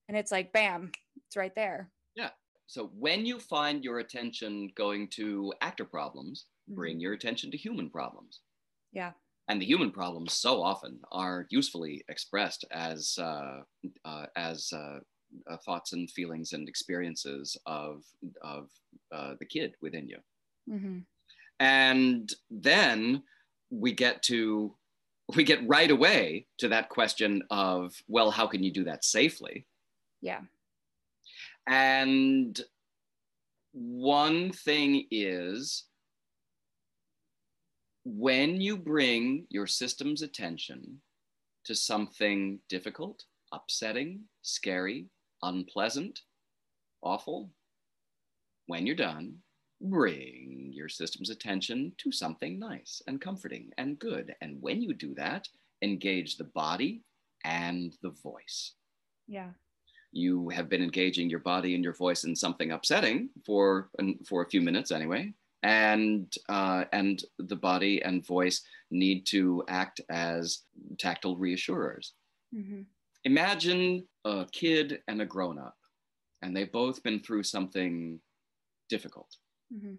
And 0.08 0.18
it's 0.18 0.32
like, 0.32 0.52
bam, 0.52 0.92
it's 1.28 1.38
right 1.38 1.54
there. 1.56 1.92
Yeah. 2.16 2.30
So 2.68 2.92
when 2.98 3.26
you 3.26 3.40
find 3.40 3.84
your 3.84 4.00
attention 4.00 4.70
going 4.76 5.08
to 5.10 5.54
actor 5.62 5.86
problems, 5.86 6.46
mm-hmm. 6.70 6.76
bring 6.76 7.00
your 7.00 7.14
attention 7.14 7.52
to 7.52 7.58
human 7.58 7.90
problems. 7.90 8.42
Yeah. 8.92 9.12
And 9.48 9.62
the 9.62 9.66
human 9.66 9.92
problems 9.92 10.34
so 10.34 10.62
often 10.64 11.00
are 11.12 11.46
usefully 11.50 12.04
expressed 12.10 12.66
as 12.72 13.18
uh, 13.20 13.62
uh, 14.04 14.26
as 14.36 14.74
uh, 14.74 15.00
uh, 15.50 15.58
thoughts 15.66 15.94
and 15.94 16.10
feelings 16.10 16.54
and 16.54 16.68
experiences 16.68 17.56
of 17.66 18.04
of 18.42 18.70
uh, 19.12 19.34
the 19.40 19.46
kid 19.46 19.76
within 19.82 20.08
you. 20.08 20.18
Mm-hmm. 20.68 21.00
and 21.60 22.34
then 22.50 23.22
we 23.70 23.92
get 23.92 24.24
to 24.24 24.74
we 25.36 25.44
get 25.44 25.68
right 25.68 25.92
away 25.92 26.48
to 26.58 26.68
that 26.70 26.90
question 26.90 27.44
of 27.52 27.94
well 28.08 28.32
how 28.32 28.48
can 28.48 28.64
you 28.64 28.72
do 28.72 28.84
that 28.86 29.04
safely? 29.06 29.68
Yeah. 30.22 30.42
And 31.68 32.60
one 33.74 34.52
thing 34.52 35.06
is 35.12 35.86
when 38.06 38.62
you 38.62 38.78
bring 38.78 39.48
your 39.50 39.66
system's 39.66 40.22
attention 40.22 41.02
to 41.66 41.74
something 41.74 42.60
difficult, 42.70 43.24
upsetting, 43.52 44.22
scary, 44.44 45.08
unpleasant, 45.42 46.22
awful, 47.02 47.50
when 48.68 48.86
you're 48.86 48.96
done, 48.96 49.36
bring 49.82 50.70
your 50.72 50.88
system's 50.88 51.32
attention 51.32 51.92
to 51.98 52.12
something 52.12 52.60
nice 52.60 53.02
and 53.08 53.20
comforting 53.20 53.72
and 53.80 53.98
good. 53.98 54.36
And 54.42 54.62
when 54.62 54.84
you 54.84 54.94
do 54.94 55.16
that, 55.16 55.48
engage 55.82 56.38
the 56.38 56.46
body 56.46 57.04
and 57.44 57.96
the 58.04 58.12
voice. 58.24 58.74
Yeah. 59.28 59.50
You 60.12 60.50
have 60.50 60.70
been 60.70 60.84
engaging 60.84 61.30
your 61.30 61.40
body 61.40 61.74
and 61.74 61.84
your 61.84 61.96
voice 61.96 62.24
in 62.24 62.36
something 62.36 62.72
upsetting 62.72 63.30
for 63.46 63.90
for 64.26 64.44
a 64.44 64.50
few 64.50 64.62
minutes 64.62 64.92
anyway, 64.92 65.34
and 65.66 66.32
uh, 66.48 66.86
and 66.94 67.24
the 67.40 67.56
body 67.56 68.02
and 68.04 68.26
voice 68.26 68.62
need 68.92 69.26
to 69.26 69.64
act 69.68 70.00
as 70.10 70.60
tactile 71.00 71.36
reassurers. 71.36 72.14
Mm-hmm. 72.56 72.82
Imagine 73.24 74.06
a 74.26 74.46
kid 74.52 75.00
and 75.08 75.22
a 75.22 75.26
grown 75.26 75.58
up, 75.58 75.76
and 76.44 76.56
they've 76.56 76.72
both 76.72 77.02
been 77.02 77.20
through 77.20 77.44
something 77.44 78.20
difficult. 78.90 79.36
Mm-hmm. 79.76 79.96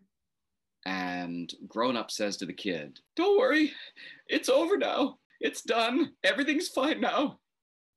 And 0.86 1.52
grown 1.66 1.96
up 1.96 2.12
says 2.12 2.36
to 2.36 2.46
the 2.46 2.52
kid, 2.52 3.00
Don't 3.16 3.36
worry, 3.36 3.72
it's 4.28 4.48
over 4.48 4.78
now. 4.78 5.18
It's 5.40 5.62
done. 5.62 6.12
Everything's 6.22 6.68
fine 6.68 7.00
now. 7.00 7.40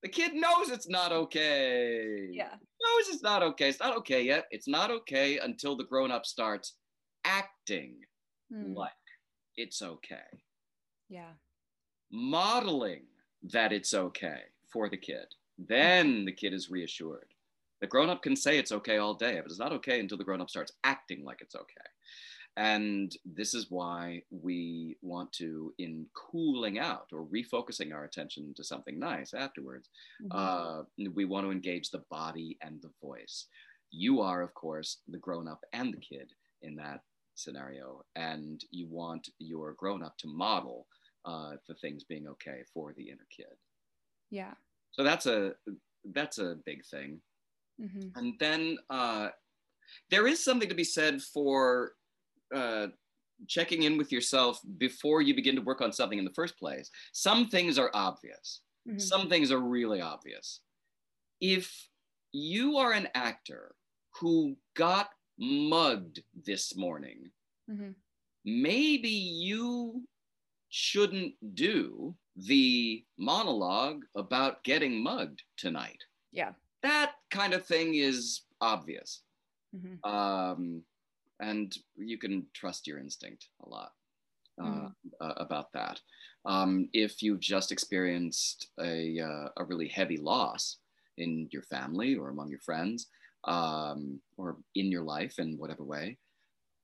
The 0.02 0.10
kid 0.10 0.34
knows 0.34 0.72
it's 0.72 0.90
not 0.90 1.12
okay. 1.12 2.30
Yeah. 2.32 2.50
Knows 2.50 3.10
it's 3.10 3.22
not 3.22 3.44
okay. 3.44 3.70
It's 3.70 3.80
not 3.80 3.96
okay 3.98 4.24
yet. 4.24 4.46
It's 4.50 4.68
not 4.68 4.90
okay 4.92 5.38
until 5.38 5.78
the 5.78 5.84
grown 5.84 6.10
up 6.10 6.26
starts 6.26 6.74
acting 7.30 7.94
mm. 8.52 8.76
like 8.76 8.92
it's 9.56 9.82
okay. 9.82 10.30
Yeah. 11.10 11.34
Modeling 12.12 13.04
that 13.44 13.72
it's 13.72 13.94
okay 13.94 14.42
for 14.72 14.90
the 14.90 14.98
kid. 14.98 15.28
Then 15.58 16.26
the 16.26 16.32
kid 16.32 16.54
is 16.54 16.72
reassured. 16.72 17.28
The 17.82 17.88
grown 17.88 18.10
up 18.10 18.24
can 18.24 18.36
say 18.36 18.58
it's 18.58 18.72
okay 18.72 18.98
all 18.98 19.14
day, 19.14 19.40
but 19.42 19.52
it's 19.52 19.60
not 19.60 19.72
okay 19.74 20.00
until 20.00 20.18
the 20.18 20.24
grown 20.24 20.42
up 20.42 20.50
starts 20.50 20.74
acting 20.84 21.24
like 21.24 21.42
it's 21.42 21.56
okay. 21.56 21.90
And 22.58 23.16
this 23.24 23.54
is 23.54 23.68
why 23.70 24.24
we 24.32 24.98
want 25.02 25.32
to, 25.34 25.74
in 25.78 26.08
cooling 26.14 26.78
out 26.78 27.08
or 27.14 27.26
refocusing 27.26 27.94
our 27.94 28.04
attention 28.04 28.54
to 28.56 28.64
something 28.64 29.00
nice 29.00 29.34
afterwards, 29.34 29.88
mm-hmm. 30.22 30.38
uh, 30.38 30.84
we 31.14 31.24
want 31.24 31.46
to 31.46 31.52
engage 31.52 31.90
the 31.90 32.04
body 32.10 32.58
and 32.62 32.82
the 32.82 32.92
voice. 33.02 33.46
You 33.92 34.20
are, 34.20 34.42
of 34.42 34.54
course, 34.56 34.98
the 35.08 35.20
grown 35.20 35.48
up 35.48 35.64
and 35.72 35.94
the 35.94 36.00
kid 36.00 36.32
in 36.62 36.76
that 36.76 37.02
scenario, 37.40 38.04
and 38.16 38.62
you 38.72 38.88
want 38.88 39.30
your 39.40 39.74
grown 39.74 40.04
up 40.04 40.18
to 40.20 40.28
model 40.28 40.88
uh, 41.26 41.52
the 41.68 41.76
things 41.76 42.04
being 42.04 42.28
okay 42.28 42.64
for 42.74 42.94
the 42.96 43.10
inner 43.10 43.28
kid. 43.36 43.56
Yeah. 44.32 44.54
So 44.92 45.04
that's 45.04 45.26
a 45.26 45.54
that's 46.14 46.38
a 46.38 46.58
big 46.66 46.86
thing. 46.86 47.20
Mm-hmm. 47.82 48.18
And 48.18 48.34
then 48.40 48.78
uh, 48.90 49.30
there 50.10 50.28
is 50.28 50.44
something 50.44 50.70
to 50.70 50.76
be 50.76 50.84
said 50.84 51.22
for 51.22 51.94
uh, 52.56 52.88
checking 53.48 53.84
in 53.84 53.98
with 53.98 54.12
yourself 54.12 54.60
before 54.78 55.22
you 55.22 55.36
begin 55.36 55.56
to 55.56 55.62
work 55.62 55.82
on 55.82 55.94
something 55.94 56.20
in 56.20 56.26
the 56.26 56.34
first 56.34 56.58
place. 56.58 56.90
Some 57.14 57.48
things 57.48 57.78
are 57.78 57.92
obvious. 57.94 58.62
Mm-hmm. 58.88 59.00
Some 59.00 59.30
things 59.30 59.52
are 59.52 59.60
really 59.60 60.02
obvious. 60.02 60.62
If 61.42 61.88
you 62.32 62.78
are 62.78 62.92
an 62.92 63.08
actor 63.16 63.76
who 64.20 64.56
got 64.76 65.10
mugged 65.40 66.22
this 66.46 66.76
morning, 66.76 67.32
mm-hmm. 67.70 67.92
maybe 68.46 69.10
you 69.10 70.04
shouldn't 70.70 71.34
do 71.56 72.16
the 72.36 73.04
monologue 73.18 74.04
about 74.16 74.64
getting 74.64 75.02
mugged 75.02 75.42
tonight. 75.58 76.04
Yeah. 76.32 76.52
That 76.84 77.14
kind 77.32 77.54
of 77.54 77.66
thing 77.66 77.96
is 77.96 78.42
obvious. 78.62 79.22
Mm-hmm. 79.76 80.10
Um, 80.10 80.84
and 81.40 81.76
you 81.96 82.18
can 82.18 82.46
trust 82.54 82.88
your 82.88 83.00
instinct 83.00 83.48
a 83.66 83.70
lot 83.70 83.92
uh, 84.62 84.66
mm-hmm. 84.66 84.88
uh, 85.22 85.34
about 85.38 85.72
that. 85.74 86.00
Um, 86.46 86.90
if 86.94 87.22
you've 87.22 87.40
just 87.40 87.72
experienced 87.72 88.70
a, 88.80 89.20
uh, 89.20 89.50
a 89.58 89.66
really 89.66 89.88
heavy 89.88 90.18
loss 90.18 90.78
in 91.18 91.50
your 91.52 91.64
family 91.64 92.16
or 92.16 92.30
among 92.30 92.50
your 92.50 92.60
friends 92.60 93.08
um, 93.46 94.20
or 94.38 94.58
in 94.76 94.92
your 94.92 95.04
life 95.04 95.40
in 95.40 95.58
whatever 95.58 95.84
way, 95.84 96.18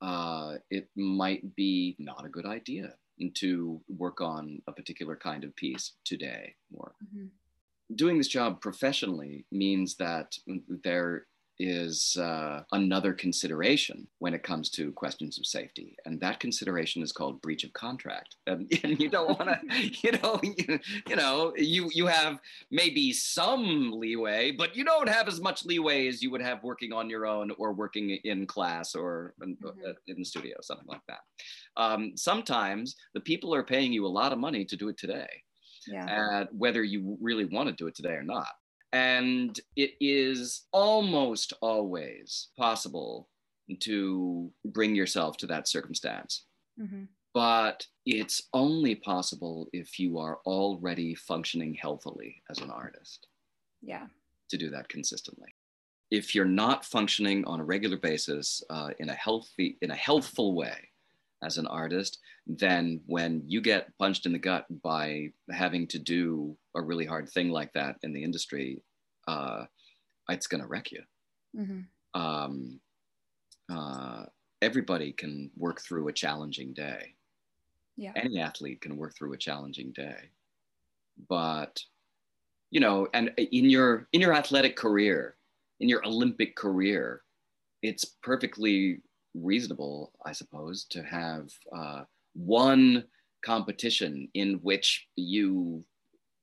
uh, 0.02 0.54
it 0.70 0.88
might 0.96 1.54
be 1.56 1.96
not 1.98 2.24
a 2.24 2.28
good 2.28 2.46
idea 2.46 2.94
to 3.34 3.80
work 3.88 4.20
on 4.20 4.60
a 4.66 4.72
particular 4.72 5.16
kind 5.16 5.42
of 5.42 5.56
piece 5.56 5.92
today 6.04 6.54
or 6.74 6.92
mm-hmm. 7.02 7.26
doing 7.94 8.18
this 8.18 8.28
job 8.28 8.60
professionally 8.60 9.46
means 9.50 9.96
that 9.96 10.36
there 10.84 11.26
is 11.58 12.16
uh, 12.20 12.62
another 12.72 13.12
consideration 13.12 14.06
when 14.18 14.34
it 14.34 14.42
comes 14.42 14.68
to 14.70 14.92
questions 14.92 15.38
of 15.38 15.46
safety 15.46 15.96
and 16.04 16.20
that 16.20 16.38
consideration 16.38 17.02
is 17.02 17.12
called 17.12 17.40
breach 17.40 17.64
of 17.64 17.72
contract 17.72 18.36
and, 18.46 18.70
and 18.84 19.00
you 19.00 19.08
don't 19.08 19.38
want 19.38 19.50
to 19.50 19.88
you 20.02 20.12
know 20.12 20.38
you, 20.42 20.78
you, 21.08 21.16
know 21.16 21.52
you 21.56 21.90
you 21.92 22.06
have 22.06 22.38
maybe 22.70 23.12
some 23.12 23.90
leeway 23.92 24.50
but 24.50 24.76
you 24.76 24.84
don't 24.84 25.08
have 25.08 25.28
as 25.28 25.40
much 25.40 25.64
leeway 25.64 26.06
as 26.08 26.22
you 26.22 26.30
would 26.30 26.42
have 26.42 26.62
working 26.62 26.92
on 26.92 27.08
your 27.08 27.26
own 27.26 27.50
or 27.58 27.72
working 27.72 28.10
in 28.24 28.46
class 28.46 28.94
or 28.94 29.34
in, 29.42 29.56
mm-hmm. 29.56 29.66
Uh, 29.86 29.92
in 30.08 30.16
the 30.18 30.24
studio 30.24 30.56
something 30.60 30.86
like 30.88 31.00
that 31.08 31.20
um, 31.76 32.12
sometimes 32.16 32.96
the 33.14 33.20
people 33.20 33.54
are 33.54 33.62
paying 33.62 33.92
you 33.92 34.06
a 34.06 34.08
lot 34.08 34.32
of 34.32 34.38
money 34.38 34.64
to 34.64 34.76
do 34.76 34.88
it 34.88 34.98
today 34.98 35.28
yeah. 35.86 36.44
whether 36.52 36.82
you 36.82 37.16
really 37.20 37.44
want 37.44 37.68
to 37.68 37.74
do 37.74 37.86
it 37.86 37.94
today 37.94 38.12
or 38.12 38.22
not 38.22 38.48
and 38.92 39.58
it 39.76 39.92
is 40.00 40.66
almost 40.72 41.52
always 41.60 42.48
possible 42.56 43.28
to 43.80 44.50
bring 44.64 44.94
yourself 44.94 45.36
to 45.38 45.46
that 45.48 45.68
circumstance. 45.68 46.44
Mm-hmm. 46.80 47.04
But 47.34 47.86
it's 48.06 48.44
only 48.54 48.94
possible 48.94 49.68
if 49.72 49.98
you 49.98 50.18
are 50.18 50.38
already 50.46 51.14
functioning 51.14 51.74
healthily 51.74 52.42
as 52.50 52.58
an 52.60 52.70
artist. 52.70 53.26
Yeah. 53.82 54.06
To 54.50 54.56
do 54.56 54.70
that 54.70 54.88
consistently. 54.88 55.54
If 56.10 56.34
you're 56.34 56.44
not 56.44 56.84
functioning 56.84 57.44
on 57.44 57.60
a 57.60 57.64
regular 57.64 57.96
basis 57.96 58.62
uh, 58.70 58.90
in 59.00 59.10
a 59.10 59.14
healthy, 59.14 59.76
in 59.82 59.90
a 59.90 59.96
healthful 59.96 60.54
way 60.54 60.88
as 61.42 61.58
an 61.58 61.66
artist, 61.66 62.18
then 62.46 63.00
when 63.06 63.42
you 63.46 63.60
get 63.60 63.96
punched 63.98 64.26
in 64.26 64.32
the 64.32 64.38
gut 64.38 64.66
by 64.82 65.28
having 65.50 65.86
to 65.88 65.98
do 65.98 66.56
a 66.74 66.82
really 66.82 67.04
hard 67.04 67.28
thing 67.28 67.50
like 67.50 67.72
that 67.74 67.96
in 68.02 68.12
the 68.12 68.22
industry, 68.22 68.82
uh, 69.28 69.64
it's 70.28 70.46
going 70.46 70.62
to 70.62 70.66
wreck 70.66 70.90
you. 70.92 71.02
Mm-hmm. 71.56 72.20
Um, 72.20 72.80
uh, 73.70 74.24
everybody 74.62 75.12
can 75.12 75.50
work 75.56 75.80
through 75.80 76.08
a 76.08 76.12
challenging 76.12 76.72
day. 76.72 77.14
Yeah. 77.96 78.12
Any 78.16 78.40
athlete 78.40 78.80
can 78.80 78.96
work 78.96 79.16
through 79.16 79.32
a 79.32 79.38
challenging 79.38 79.92
day, 79.92 80.30
but 81.28 81.80
you 82.70 82.80
know, 82.80 83.08
and 83.14 83.32
in 83.38 83.70
your 83.70 84.06
in 84.12 84.20
your 84.20 84.34
athletic 84.34 84.76
career, 84.76 85.36
in 85.80 85.88
your 85.88 86.04
Olympic 86.06 86.56
career, 86.56 87.22
it's 87.82 88.04
perfectly 88.22 89.00
reasonable, 89.42 90.12
I 90.24 90.32
suppose, 90.32 90.84
to 90.90 91.02
have 91.02 91.50
uh, 91.74 92.04
one 92.34 93.04
competition 93.44 94.28
in 94.34 94.54
which 94.62 95.06
you 95.16 95.84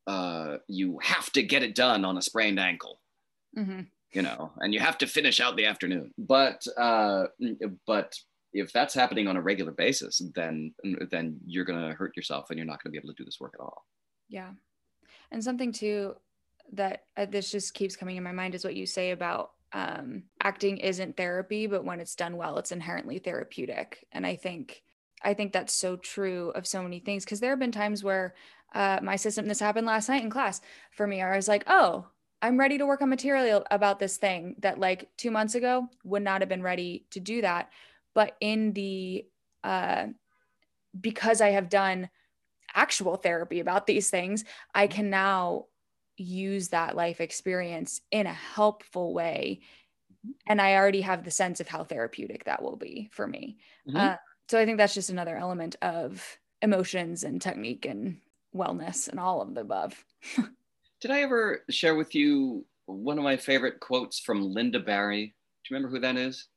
uh, 0.08 0.58
you 0.68 1.00
have 1.02 1.32
to 1.32 1.42
get 1.42 1.64
it 1.64 1.76
done 1.76 2.04
on 2.04 2.18
a 2.18 2.22
sprained 2.22 2.60
ankle. 2.60 3.00
Mm-hmm. 3.58 3.82
You 4.12 4.22
know, 4.22 4.52
and 4.60 4.74
you 4.74 4.80
have 4.80 4.98
to 5.00 5.08
finish 5.08 5.40
out 5.40 5.56
the 5.56 5.66
afternoon. 5.66 6.14
But 6.18 6.66
uh, 6.78 7.26
but 7.88 8.16
if 8.54 8.72
that's 8.72 8.94
happening 8.94 9.28
on 9.28 9.38
a 9.38 9.42
regular 9.42 9.72
basis, 9.72 10.22
then 10.36 10.74
then 11.10 11.40
you're 11.46 11.66
gonna 11.66 11.94
hurt 11.94 12.16
yourself 12.16 12.50
and 12.50 12.58
you're 12.58 12.68
not 12.68 12.84
gonna 12.84 12.92
be 12.92 12.98
able 12.98 13.10
to 13.10 13.16
do 13.16 13.26
this 13.26 13.40
work 13.40 13.54
at 13.56 13.64
all. 13.64 13.86
Yeah, 14.30 14.52
and 15.32 15.44
something 15.44 15.72
too 15.72 16.16
that 16.74 17.04
uh, 17.18 17.26
this 17.26 17.52
just 17.52 17.74
keeps 17.74 17.96
coming 17.96 18.16
in 18.16 18.24
my 18.24 18.32
mind 18.32 18.56
is 18.56 18.64
what 18.64 18.76
you 18.76 18.86
say 18.86 19.12
about 19.12 19.52
um, 19.74 20.24
acting 20.42 20.78
isn't 20.78 21.18
therapy, 21.18 21.68
but 21.68 21.84
when 21.84 22.00
it's 22.00 22.16
done 22.16 22.38
well, 22.38 22.58
it's 22.58 22.72
inherently 22.72 23.20
therapeutic. 23.20 24.06
And 24.12 24.26
I 24.26 24.36
think 24.36 24.84
I 25.24 25.34
think 25.34 25.54
that's 25.54 25.74
so 25.74 25.96
true 25.96 26.50
of 26.50 26.68
so 26.68 26.84
many 26.84 27.00
things 27.00 27.24
because 27.24 27.40
there 27.40 27.52
have 27.52 27.60
been 27.60 27.72
times 27.72 28.04
where 28.04 28.36
uh, 28.76 29.00
my 29.02 29.16
system 29.16 29.48
this 29.48 29.60
happened 29.60 29.88
last 29.88 30.10
night 30.10 30.24
in 30.24 30.30
class 30.30 30.62
for 30.92 31.08
me. 31.08 31.22
I 31.22 31.36
was 31.36 31.48
like, 31.48 31.64
oh, 31.68 32.08
I'm 32.42 32.60
ready 32.60 32.78
to 32.78 32.86
work 32.86 33.02
on 33.02 33.10
material 33.10 33.66
about 33.72 34.00
this 34.00 34.18
thing 34.18 34.56
that 34.60 34.80
like 34.80 35.10
two 35.18 35.32
months 35.32 35.56
ago 35.56 35.88
would 36.04 36.24
not 36.24 36.42
have 36.42 36.50
been 36.50 36.62
ready 36.62 37.06
to 37.12 37.20
do 37.20 37.42
that. 37.42 37.70
But 38.14 38.36
in 38.42 38.74
the 38.74 39.26
uh, 39.64 40.08
because 41.00 41.42
I 41.42 41.50
have 41.50 41.70
done 41.70 42.10
actual 42.76 43.16
therapy 43.16 43.60
about 43.60 43.88
these 43.88 44.10
things, 44.10 44.44
I 44.76 44.88
can 44.88 45.10
now 45.10 45.66
use 46.18 46.70
that 46.70 46.96
life 46.96 47.20
experience 47.22 48.02
in 48.12 48.28
a 48.28 48.34
helpful 48.34 49.14
way 49.14 49.62
and 50.48 50.62
i 50.62 50.76
already 50.76 51.02
have 51.02 51.24
the 51.24 51.32
sense 51.32 51.60
of 51.60 51.68
how 51.68 51.84
therapeutic 51.84 52.46
that 52.46 52.62
will 52.62 52.76
be 52.78 53.10
for 53.12 53.28
me 53.28 53.58
Mhm. 53.88 53.96
uh, 54.14 54.18
so 54.50 54.60
i 54.60 54.66
think 54.66 54.78
that's 54.78 54.94
just 54.94 55.10
another 55.10 55.36
element 55.38 55.76
of 55.82 56.40
emotions 56.62 57.24
and 57.24 57.42
technique 57.42 57.86
and 57.86 58.20
wellness 58.56 59.08
and 59.08 59.20
all 59.20 59.42
of 59.42 59.54
the 59.56 59.62
above 59.62 60.06
Did 61.02 61.12
I 61.12 61.22
ever 61.24 61.66
share 61.70 61.96
with 61.96 62.16
you 62.16 62.66
one 62.86 63.18
of 63.18 63.26
my 63.26 63.36
favorite 63.36 63.82
quotes 63.82 64.20
from 64.22 64.54
Lynda 64.56 64.86
Barry? 64.86 65.26
Do 65.26 65.74
you 65.74 65.76
remember 65.76 65.94
who 65.94 66.00
that 66.00 66.16
is? 66.16 66.48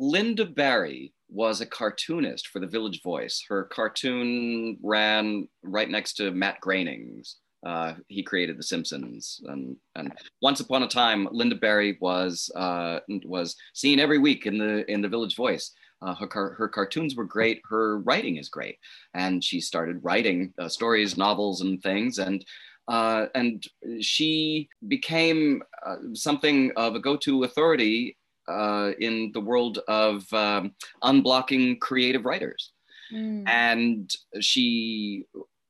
Lynda 0.00 0.52
Barry 0.54 1.12
was 1.28 1.60
a 1.60 1.66
cartoonist 1.66 2.48
for 2.48 2.58
the 2.58 2.66
Village 2.66 3.00
Voice. 3.02 3.44
Her 3.48 3.62
cartoon 3.64 4.76
ran 4.82 5.48
right 5.62 5.88
next 5.88 6.14
to 6.14 6.32
Matt 6.32 6.60
Groening's. 6.60 7.36
Uh, 7.66 7.94
he 8.06 8.22
created 8.22 8.56
The 8.56 8.62
Simpsons, 8.62 9.40
and 9.46 9.76
and 9.96 10.12
once 10.40 10.60
upon 10.60 10.84
a 10.84 10.88
time, 10.88 11.26
Lynda 11.28 11.60
Barry 11.60 11.98
was 12.00 12.50
uh, 12.54 13.00
was 13.24 13.56
seen 13.74 13.98
every 13.98 14.18
week 14.18 14.46
in 14.46 14.58
the 14.58 14.90
in 14.90 15.02
the 15.02 15.08
Village 15.08 15.34
Voice. 15.36 15.72
Uh, 16.00 16.14
her 16.14 16.28
car- 16.28 16.54
her 16.54 16.68
cartoons 16.68 17.16
were 17.16 17.24
great. 17.24 17.60
Her 17.68 17.98
writing 17.98 18.36
is 18.36 18.48
great, 18.48 18.78
and 19.14 19.42
she 19.42 19.60
started 19.60 20.04
writing 20.04 20.54
uh, 20.58 20.68
stories, 20.68 21.16
novels, 21.16 21.60
and 21.62 21.82
things. 21.82 22.18
And 22.18 22.44
uh, 22.86 23.26
and 23.34 23.66
she 24.00 24.68
became 24.86 25.62
uh, 25.84 25.96
something 26.14 26.70
of 26.76 26.94
a 26.94 27.00
go-to 27.00 27.42
authority 27.44 28.16
uh, 28.48 28.92
in 29.00 29.30
the 29.34 29.40
world 29.40 29.80
of 29.88 30.32
um, 30.32 30.72
unblocking 31.02 31.78
creative 31.80 32.24
writers. 32.24 32.72
Mm. 33.12 33.48
And 33.48 34.14
she 34.40 35.24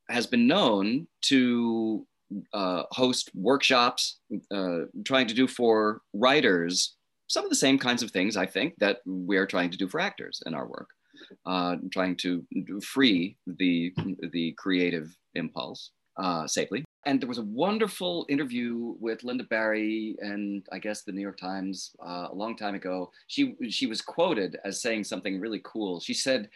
has 0.09 0.27
been 0.27 0.47
known 0.47 1.07
to 1.21 2.05
uh, 2.53 2.83
host 2.91 3.31
workshops, 3.33 4.19
uh, 4.51 4.79
trying 5.03 5.27
to 5.27 5.33
do 5.33 5.47
for 5.47 6.01
writers 6.13 6.95
some 7.29 7.43
of 7.43 7.49
the 7.49 7.55
same 7.55 7.77
kinds 7.77 8.03
of 8.03 8.11
things 8.11 8.35
I 8.35 8.45
think 8.45 8.73
that 8.79 8.99
we 9.05 9.37
are 9.37 9.45
trying 9.45 9.69
to 9.69 9.77
do 9.77 9.87
for 9.87 9.99
actors 9.99 10.41
in 10.45 10.53
our 10.53 10.67
work, 10.67 10.89
uh, 11.45 11.75
trying 11.93 12.17
to 12.17 12.43
free 12.81 13.37
the 13.45 13.93
the 14.33 14.53
creative 14.57 15.15
impulse 15.35 15.91
uh, 16.17 16.47
safely. 16.47 16.83
And 17.05 17.21
there 17.21 17.29
was 17.29 17.37
a 17.37 17.43
wonderful 17.43 18.25
interview 18.27 18.95
with 18.99 19.21
Lynda 19.21 19.47
Barry 19.47 20.17
and 20.19 20.65
I 20.71 20.79
guess 20.79 21.03
the 21.03 21.13
New 21.13 21.21
York 21.21 21.37
Times 21.37 21.91
uh, 22.05 22.27
a 22.31 22.35
long 22.35 22.57
time 22.57 22.75
ago. 22.75 23.11
She 23.27 23.55
she 23.69 23.85
was 23.85 24.01
quoted 24.01 24.57
as 24.65 24.81
saying 24.81 25.05
something 25.05 25.39
really 25.39 25.61
cool. 25.63 25.99
She 25.99 26.13
said, 26.13 26.49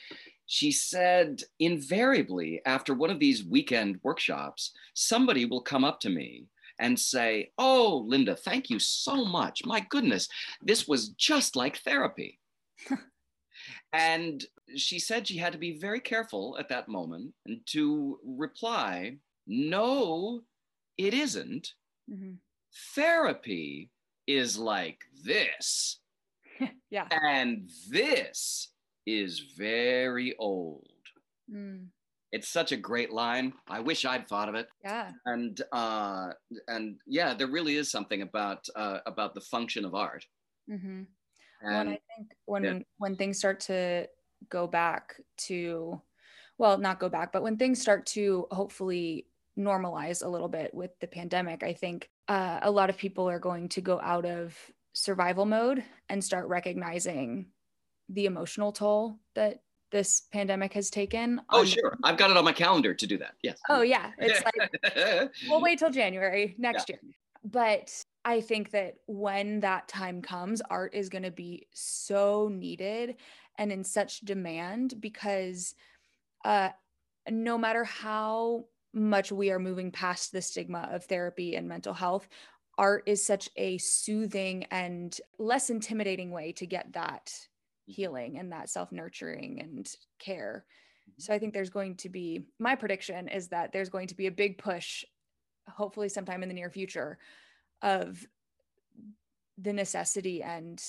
she 0.45 0.71
said 0.71 1.41
invariably 1.59 2.61
after 2.65 2.93
one 2.93 3.09
of 3.09 3.19
these 3.19 3.43
weekend 3.45 3.99
workshops, 4.03 4.73
somebody 4.93 5.45
will 5.45 5.61
come 5.61 5.83
up 5.83 5.99
to 6.01 6.09
me 6.09 6.47
and 6.79 6.99
say, 6.99 7.51
"Oh, 7.57 8.05
Lynda, 8.07 8.37
thank 8.37 8.69
you 8.69 8.79
so 8.79 9.25
much. 9.25 9.65
My 9.65 9.79
goodness, 9.79 10.27
this 10.61 10.87
was 10.87 11.09
just 11.09 11.55
like 11.55 11.77
therapy." 11.77 12.39
and 13.93 14.43
she 14.75 14.99
said 14.99 15.27
she 15.27 15.37
had 15.37 15.53
to 15.53 15.59
be 15.59 15.77
very 15.79 15.99
careful 15.99 16.57
at 16.59 16.69
that 16.69 16.87
moment 16.87 17.33
and 17.45 17.65
to 17.67 18.19
reply, 18.23 19.17
"No, 19.47 20.43
it 20.97 21.13
isn't. 21.13 21.73
Mhm. 22.09 22.37
Therapy 22.95 23.91
is 24.27 24.57
like 24.57 24.99
this." 25.23 25.99
yeah 26.89 27.07
And 27.11 27.69
this 27.89 28.72
is 29.05 29.39
very 29.57 30.35
old. 30.37 30.87
Mm. 31.51 31.87
It's 32.31 32.49
such 32.49 32.71
a 32.71 32.77
great 32.77 33.11
line. 33.11 33.53
I 33.67 33.79
wish 33.79 34.05
I'd 34.05 34.27
thought 34.27 34.49
of 34.49 34.55
it. 34.55 34.67
yeah 34.83 35.11
And 35.25 35.61
uh, 35.71 36.29
and 36.67 36.97
yeah, 37.05 37.33
there 37.33 37.47
really 37.47 37.77
is 37.77 37.91
something 37.91 38.21
about 38.23 38.67
uh, 38.75 38.99
about 39.05 39.35
the 39.35 39.41
function 39.41 39.85
of 39.85 39.93
art. 39.93 40.25
Mm-hmm. 40.69 41.03
And 41.61 41.89
And 41.89 41.89
I 41.89 41.99
think 42.15 42.31
when 42.45 42.63
yeah. 42.63 42.79
when 42.97 43.15
things 43.15 43.37
start 43.37 43.59
to 43.61 44.07
go 44.49 44.67
back 44.67 45.15
to, 45.37 46.01
well, 46.57 46.77
not 46.77 46.99
go 46.99 47.09
back, 47.09 47.31
but 47.31 47.43
when 47.43 47.57
things 47.57 47.81
start 47.81 48.05
to 48.07 48.47
hopefully 48.51 49.27
normalize 49.57 50.25
a 50.25 50.29
little 50.29 50.49
bit 50.49 50.73
with 50.73 50.91
the 50.99 51.07
pandemic, 51.07 51.63
I 51.63 51.73
think 51.73 52.09
uh, 52.27 52.59
a 52.63 52.71
lot 52.71 52.89
of 52.89 52.97
people 52.97 53.29
are 53.29 53.39
going 53.39 53.69
to 53.69 53.81
go 53.81 53.99
out 54.01 54.25
of 54.25 54.57
survival 54.93 55.45
mode 55.45 55.83
and 56.09 56.23
start 56.23 56.47
recognizing 56.47 57.47
the 58.09 58.25
emotional 58.25 58.71
toll 58.71 59.19
that 59.35 59.61
this 59.91 60.21
pandemic 60.31 60.73
has 60.73 60.89
taken. 60.89 61.41
oh, 61.51 61.59
on- 61.59 61.65
sure, 61.65 61.97
I've 62.03 62.17
got 62.17 62.31
it 62.31 62.37
on 62.37 62.43
my 62.43 62.51
calendar 62.51 62.93
to 62.93 63.07
do 63.07 63.17
that. 63.19 63.35
Yes. 63.43 63.59
Oh 63.69 63.81
yeah, 63.81 64.11
it's 64.17 64.43
like 64.43 65.31
we'll 65.47 65.61
wait 65.61 65.79
till 65.79 65.91
January 65.91 66.55
next 66.57 66.89
year. 66.89 66.99
But 67.45 67.91
I 68.25 68.41
think 68.41 68.71
that 68.71 68.95
when 69.05 69.59
that 69.61 69.87
time 69.87 70.21
comes, 70.21 70.61
art 70.69 70.93
is 70.93 71.09
going 71.09 71.23
to 71.23 71.31
be 71.31 71.67
so 71.73 72.49
needed 72.51 73.17
and 73.57 73.71
in 73.71 73.83
such 73.83 74.21
demand 74.21 74.95
because 74.99 75.75
uh, 76.45 76.69
no 77.29 77.57
matter 77.57 77.83
how 77.83 78.65
much 78.93 79.31
we 79.31 79.51
are 79.51 79.59
moving 79.59 79.91
past 79.91 80.31
the 80.31 80.41
stigma 80.41 80.89
of 80.91 81.05
therapy 81.05 81.55
and 81.55 81.67
mental 81.67 81.93
health, 81.93 82.27
art 82.77 83.03
is 83.05 83.23
such 83.23 83.49
a 83.57 83.77
soothing 83.77 84.65
and 84.71 85.19
less 85.37 85.69
intimidating 85.69 86.31
way 86.31 86.51
to 86.53 86.65
get 86.65 86.93
that 86.93 87.31
healing 87.85 88.37
and 88.37 88.51
that 88.51 88.69
self 88.69 88.91
nurturing 88.91 89.59
and 89.61 89.89
care. 90.19 90.65
So 91.17 91.33
I 91.33 91.39
think 91.39 91.53
there's 91.53 91.69
going 91.69 91.95
to 91.97 92.09
be 92.09 92.45
my 92.59 92.75
prediction 92.75 93.27
is 93.27 93.49
that 93.49 93.71
there's 93.71 93.89
going 93.89 94.07
to 94.07 94.15
be 94.15 94.27
a 94.27 94.31
big 94.31 94.57
push, 94.57 95.03
hopefully 95.67 96.09
sometime 96.09 96.43
in 96.43 96.49
the 96.49 96.55
near 96.55 96.69
future, 96.69 97.17
of 97.81 98.25
the 99.57 99.73
necessity 99.73 100.41
and 100.41 100.81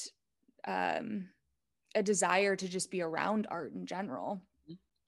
um, 0.66 1.28
a 1.94 2.02
desire 2.02 2.56
to 2.56 2.68
just 2.68 2.90
be 2.90 3.02
around 3.02 3.46
art 3.50 3.72
in 3.74 3.86
general. 3.86 4.40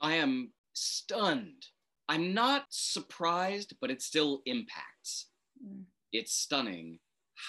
I 0.00 0.14
am 0.14 0.52
stunned. 0.72 1.66
I'm 2.08 2.34
not 2.34 2.64
surprised, 2.68 3.74
but 3.80 3.90
it 3.90 4.02
still 4.02 4.42
impacts. 4.44 5.26
Mm. 5.64 5.84
It's 6.12 6.34
stunning 6.34 6.98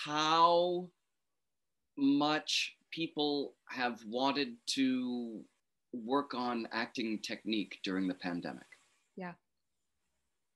how 0.05 0.89
much 1.97 2.76
people 2.91 3.55
have 3.69 3.99
wanted 4.05 4.55
to 4.67 5.43
work 5.93 6.33
on 6.33 6.67
acting 6.71 7.19
technique 7.19 7.79
during 7.83 8.07
the 8.07 8.13
pandemic. 8.15 8.67
Yeah. 9.15 9.33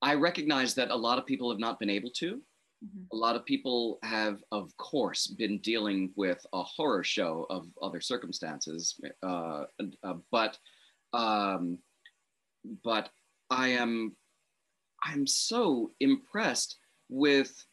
I 0.00 0.14
recognize 0.14 0.74
that 0.74 0.90
a 0.90 0.96
lot 0.96 1.18
of 1.18 1.26
people 1.26 1.50
have 1.50 1.60
not 1.60 1.78
been 1.78 1.90
able 1.90 2.10
to. 2.10 2.42
Mhm. 2.84 3.06
A 3.12 3.16
lot 3.16 3.36
of 3.36 3.44
people 3.44 3.98
have, 4.02 4.42
of 4.50 4.76
course, 4.76 5.26
been 5.28 5.58
dealing 5.58 6.12
with 6.16 6.44
a 6.52 6.62
horror 6.62 7.04
show 7.04 7.46
of 7.50 7.68
other 7.80 8.00
circumstances. 8.00 9.00
Uh, 9.22 9.64
uh, 10.02 10.14
but, 10.30 10.58
um, 11.12 11.78
but 12.82 13.10
I 13.50 13.68
am, 13.68 14.16
I'm 15.04 15.26
so 15.26 15.92
impressed 16.00 16.78
with 17.08 17.64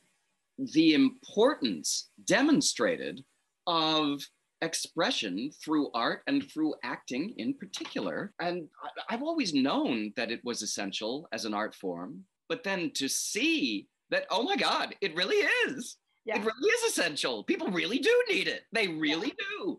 the 0.57 0.93
importance 0.93 2.10
demonstrated 2.26 3.24
of 3.66 4.22
expression 4.62 5.51
through 5.64 5.89
art 5.93 6.22
and 6.28 6.49
through 6.51 6.76
acting 6.84 7.34
in 7.38 7.53
particular. 7.53 8.34
And 8.39 8.68
I've 9.10 9.24
always 9.24 9.53
known 9.53 10.14
that 10.16 10.32
it 10.32 10.41
was 10.43 10.62
essential 10.62 11.28
as 11.32 11.45
an 11.45 11.53
art 11.53 11.74
form, 11.76 12.26
but 12.47 12.64
then 12.64 12.91
to 12.95 13.07
see 13.07 13.88
that, 14.10 14.26
oh 14.30 14.43
my 14.43 14.55
God, 14.55 14.95
it 15.01 15.16
really 15.16 15.47
is. 15.68 15.97
Yeah. 16.26 16.38
It 16.38 16.45
really 16.45 16.70
is 16.70 16.91
essential. 16.91 17.43
People 17.43 17.70
really 17.70 17.99
do 17.99 18.24
need 18.30 18.47
it. 18.47 18.64
They 18.72 18.88
really 18.88 19.28
yeah. 19.28 19.45
do. 19.57 19.78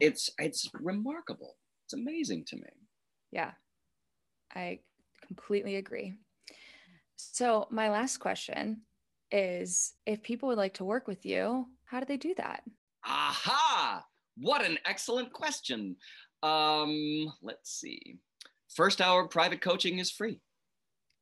It's 0.00 0.30
it's 0.38 0.68
remarkable. 0.80 1.56
It's 1.86 1.94
amazing 1.94 2.44
to 2.46 2.56
me. 2.56 2.70
Yeah. 3.32 3.52
I 4.54 4.80
completely 5.26 5.76
agree. 5.76 6.14
So, 7.16 7.66
my 7.70 7.90
last 7.90 8.18
question 8.18 8.82
is 9.30 9.94
if 10.06 10.22
people 10.22 10.48
would 10.48 10.58
like 10.58 10.74
to 10.74 10.84
work 10.84 11.08
with 11.08 11.26
you, 11.26 11.66
how 11.84 12.00
do 12.00 12.06
they 12.06 12.16
do 12.16 12.34
that? 12.36 12.62
Aha! 13.06 14.04
What 14.36 14.64
an 14.64 14.78
excellent 14.86 15.32
question. 15.32 15.96
Um, 16.42 17.32
let's 17.42 17.70
see. 17.80 18.16
First 18.74 19.00
hour 19.00 19.28
private 19.28 19.60
coaching 19.60 19.98
is 19.98 20.10
free. 20.10 20.40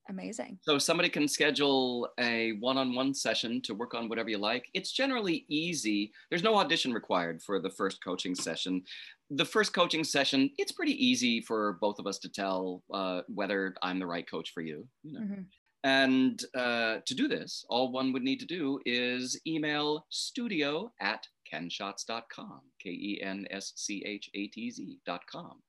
Amazing. 0.09 0.59
So 0.63 0.79
somebody 0.79 1.09
can 1.09 1.29
schedule 1.29 2.09
a 2.19 2.53
one-on-one 2.59 3.15
session 3.15 3.63
to 3.63 3.75
work 3.75 3.95
on 3.95 4.09
whatever 4.09 4.31
you 4.31 4.39
like. 4.39 4.69
It's 4.75 4.91
generally 4.91 5.45
easy. 5.49 6.13
There's 6.29 6.43
no 6.43 6.57
audition 6.57 6.93
required 6.93 7.41
for 7.41 7.61
the 7.61 7.71
first 7.71 8.03
coaching 8.03 8.35
session. 8.35 8.83
The 9.31 9.45
first 9.45 9.73
coaching 9.73 10.03
session, 10.03 10.51
it's 10.59 10.73
pretty 10.73 10.93
easy 11.05 11.41
for 11.41 11.79
both 11.81 12.01
of 12.01 12.07
us 12.07 12.19
to 12.19 12.29
tell 12.29 12.83
uh, 12.93 13.21
whether 13.29 13.75
I'm 13.83 14.01
the 14.01 14.07
right 14.07 14.29
coach 14.29 14.51
for 14.53 14.61
you. 14.61 14.87
you 15.05 15.13
know? 15.13 15.21
Mm-hmm. 15.21 15.43
And 15.85 16.43
uh, 16.55 16.99
to 17.05 17.15
do 17.15 17.27
this, 17.27 17.65
all 17.69 17.91
one 17.91 18.13
would 18.13 18.23
need 18.23 18.39
to 18.41 18.47
do 18.47 18.79
is 18.87 19.41
email 19.47 20.07
studio 20.11 20.93
at 21.01 21.27
kenschatz.com, 21.53 22.61
K 22.81 22.91
E 22.91 23.21
N 23.23 23.47
S 23.51 23.73
C 23.75 24.05
H 24.07 24.31
A 24.35 24.47
T 24.49 24.71
Z.com. 24.71 25.61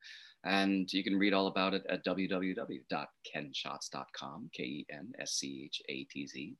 And 0.45 0.91
you 0.91 1.03
can 1.03 1.17
read 1.17 1.33
all 1.33 1.47
about 1.47 1.73
it 1.73 1.83
at 1.89 2.05
www.kenschatz.com, 2.05 4.49
K 4.53 4.63
E 4.63 4.85
N 4.91 5.13
S 5.19 5.31
C 5.31 5.63
H 5.65 5.81
A 5.89 6.03
T 6.03 6.27
Z. 6.27 6.55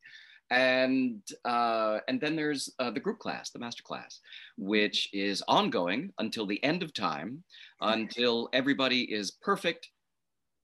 And 0.49 1.21
uh, 1.45 1.99
and 2.07 2.19
then 2.19 2.35
there's 2.35 2.73
uh, 2.79 2.89
the 2.91 2.99
group 2.99 3.19
class, 3.19 3.51
the 3.51 3.59
master 3.59 3.83
class, 3.83 4.19
which 4.57 5.09
is 5.13 5.43
ongoing 5.47 6.11
until 6.17 6.47
the 6.47 6.63
end 6.63 6.81
of 6.81 6.91
time, 6.93 7.43
until 7.81 8.49
everybody 8.51 9.03
is 9.03 9.29
perfect 9.31 9.89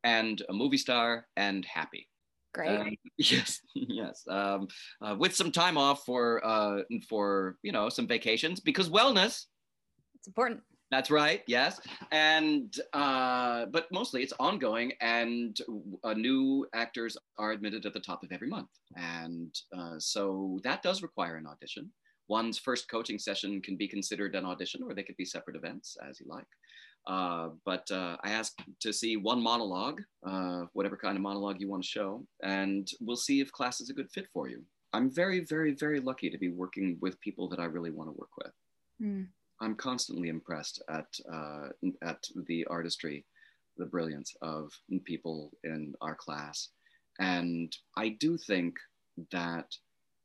and 0.03 0.41
a 0.49 0.53
movie 0.53 0.77
star 0.77 1.27
and 1.35 1.65
happy. 1.65 2.07
Great. 2.53 2.79
Um, 2.79 2.95
yes, 3.17 3.61
yes. 3.73 4.23
Um, 4.27 4.67
uh, 5.01 5.15
with 5.17 5.35
some 5.35 5.51
time 5.51 5.77
off 5.77 6.05
for 6.05 6.45
uh, 6.45 6.81
for 7.07 7.57
you 7.63 7.71
know 7.71 7.89
some 7.89 8.07
vacations 8.07 8.59
because 8.59 8.89
wellness. 8.89 9.45
It's 10.15 10.27
important. 10.27 10.61
That's 10.91 11.11
right. 11.11 11.43
Yes, 11.45 11.79
and 12.11 12.75
uh, 12.93 13.67
but 13.67 13.87
mostly 13.91 14.23
it's 14.23 14.33
ongoing, 14.39 14.91
and 15.01 15.55
uh, 16.03 16.13
new 16.13 16.67
actors 16.73 17.15
are 17.37 17.51
admitted 17.51 17.85
at 17.85 17.93
the 17.93 17.99
top 17.99 18.23
of 18.23 18.31
every 18.31 18.47
month, 18.47 18.69
and 18.95 19.53
uh, 19.77 19.99
so 19.99 20.59
that 20.63 20.81
does 20.81 21.03
require 21.03 21.35
an 21.35 21.45
audition. 21.45 21.91
One's 22.27 22.57
first 22.57 22.89
coaching 22.89 23.19
session 23.19 23.61
can 23.61 23.75
be 23.75 23.87
considered 23.87 24.35
an 24.35 24.45
audition, 24.45 24.81
or 24.83 24.93
they 24.93 25.03
could 25.03 25.17
be 25.17 25.25
separate 25.25 25.55
events 25.55 25.95
as 26.07 26.19
you 26.19 26.25
like. 26.27 26.47
Uh, 27.07 27.49
but 27.65 27.89
uh, 27.91 28.17
I 28.23 28.31
ask 28.31 28.53
to 28.81 28.93
see 28.93 29.17
one 29.17 29.41
monologue, 29.41 30.01
uh, 30.25 30.65
whatever 30.73 30.97
kind 30.97 31.15
of 31.15 31.23
monologue 31.23 31.59
you 31.59 31.67
want 31.67 31.83
to 31.83 31.89
show, 31.89 32.23
and 32.43 32.87
we'll 33.01 33.15
see 33.15 33.41
if 33.41 33.51
class 33.51 33.81
is 33.81 33.89
a 33.89 33.93
good 33.93 34.11
fit 34.11 34.27
for 34.33 34.47
you. 34.47 34.63
I'm 34.93 35.11
very, 35.11 35.39
very, 35.41 35.73
very 35.73 35.99
lucky 35.99 36.29
to 36.29 36.37
be 36.37 36.49
working 36.49 36.97
with 37.01 37.19
people 37.21 37.47
that 37.49 37.59
I 37.59 37.65
really 37.65 37.91
want 37.91 38.09
to 38.09 38.17
work 38.17 38.29
with. 38.37 38.53
Mm. 39.01 39.27
I'm 39.61 39.75
constantly 39.75 40.29
impressed 40.29 40.81
at 40.89 41.07
uh, 41.31 41.69
at 42.03 42.23
the 42.47 42.65
artistry, 42.65 43.25
the 43.77 43.85
brilliance 43.85 44.33
of 44.41 44.71
people 45.05 45.51
in 45.63 45.93
our 46.01 46.15
class, 46.15 46.69
and 47.19 47.75
I 47.97 48.09
do 48.09 48.37
think 48.37 48.75
that 49.31 49.65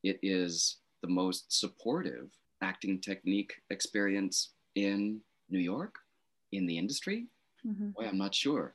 it 0.03 0.19
is 0.23 0.77
the 1.03 1.09
most 1.09 1.47
supportive 1.49 2.31
acting 2.63 3.01
technique 3.01 3.53
experience 3.71 4.53
in 4.75 5.21
New 5.51 5.59
York 5.59 5.95
in 6.57 6.67
the 6.67 6.79
industry? 6.79 7.27
Mm-hmm. 7.67 7.91
Boy, 7.91 8.07
I'm 8.07 8.19
not 8.19 8.35
sure. 8.35 8.75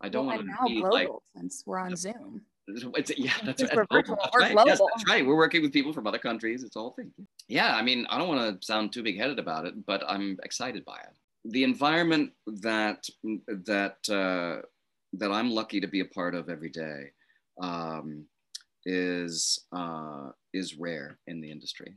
I 0.00 0.08
don't 0.08 0.26
well, 0.26 0.36
want 0.36 0.48
to 0.48 0.74
be 0.74 0.80
global 0.80 0.92
like, 0.92 1.08
since 1.36 1.62
we're 1.66 1.78
on 1.78 1.96
Zoom. 1.96 2.42
It's, 2.66 3.12
yeah, 3.18 3.30
that's, 3.44 3.62
right. 3.62 3.76
We're 3.76 3.86
virtual, 3.90 4.16
that's, 4.16 4.36
right. 4.38 4.54
Yes, 4.66 4.80
that's 4.80 5.06
right. 5.06 5.26
We're 5.26 5.36
working 5.36 5.60
with 5.60 5.70
people 5.70 5.92
from 5.92 6.06
other 6.06 6.18
countries. 6.18 6.62
It's 6.62 6.76
all 6.76 6.92
thing. 6.92 7.12
Yeah, 7.46 7.76
I 7.76 7.82
mean, 7.82 8.06
I 8.08 8.16
don't 8.16 8.26
want 8.26 8.58
to 8.58 8.66
sound 8.66 8.90
too 8.90 9.02
big-headed 9.02 9.38
about 9.38 9.66
it, 9.66 9.84
but 9.84 10.02
I'm 10.08 10.38
excited 10.42 10.82
by 10.86 10.96
it. 10.96 11.14
The 11.44 11.62
environment 11.62 12.32
that 12.46 13.06
that 13.48 13.98
uh, 14.08 14.64
that 15.12 15.30
I'm 15.30 15.50
lucky 15.50 15.78
to 15.78 15.86
be 15.86 16.00
a 16.00 16.06
part 16.06 16.34
of 16.34 16.48
every 16.48 16.70
day 16.70 17.10
um, 17.60 18.24
is 18.86 19.60
uh, 19.72 20.30
is 20.54 20.76
rare 20.76 21.18
in 21.26 21.42
the 21.42 21.50
industry, 21.50 21.94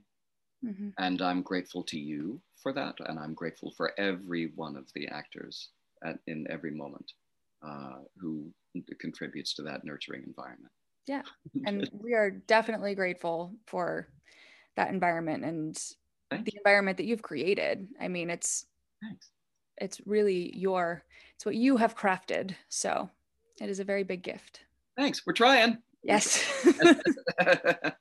mm-hmm. 0.66 0.90
and 0.98 1.22
I'm 1.22 1.42
grateful 1.42 1.84
to 1.84 2.00
you 2.00 2.42
for 2.62 2.74
that, 2.74 2.96
and 3.08 3.20
I'm 3.20 3.34
grateful 3.34 3.72
for 3.76 3.92
every 4.00 4.52
one 4.56 4.76
of 4.76 4.86
the 4.94 5.08
actors 5.08 5.70
at, 6.04 6.18
in 6.28 6.46
every 6.50 6.72
moment 6.72 7.12
uh, 7.66 8.00
who 8.20 8.52
contributes 9.00 9.54
to 9.56 9.64
that 9.64 9.84
nurturing 9.84 10.24
environment. 10.26 10.72
Yeah, 11.08 11.24
and 11.66 11.90
we 12.04 12.14
are 12.14 12.32
definitely 12.32 12.96
grateful 12.96 13.54
for 13.66 14.08
that 14.76 14.90
environment 14.90 15.44
and 15.44 15.78
Thank 16.30 16.46
the 16.46 16.58
environment 16.58 16.98
that 16.98 17.06
you've 17.06 17.22
created. 17.22 17.88
I 18.00 18.08
mean, 18.08 18.30
it's 18.30 18.66
Thanks. 19.02 19.30
it's 19.78 20.02
really 20.06 20.56
your 20.56 21.04
it's 21.36 21.46
what 21.46 21.56
you 21.56 21.78
have 21.78 21.96
crafted. 21.96 22.56
So 22.70 23.10
it 23.62 23.70
is 23.70 23.80
a 23.80 23.86
very 23.86 24.04
big 24.04 24.24
gift. 24.24 24.62
Thanks. 24.98 25.26
We're 25.26 25.34
trying. 25.34 25.78
Yes. 26.04 26.44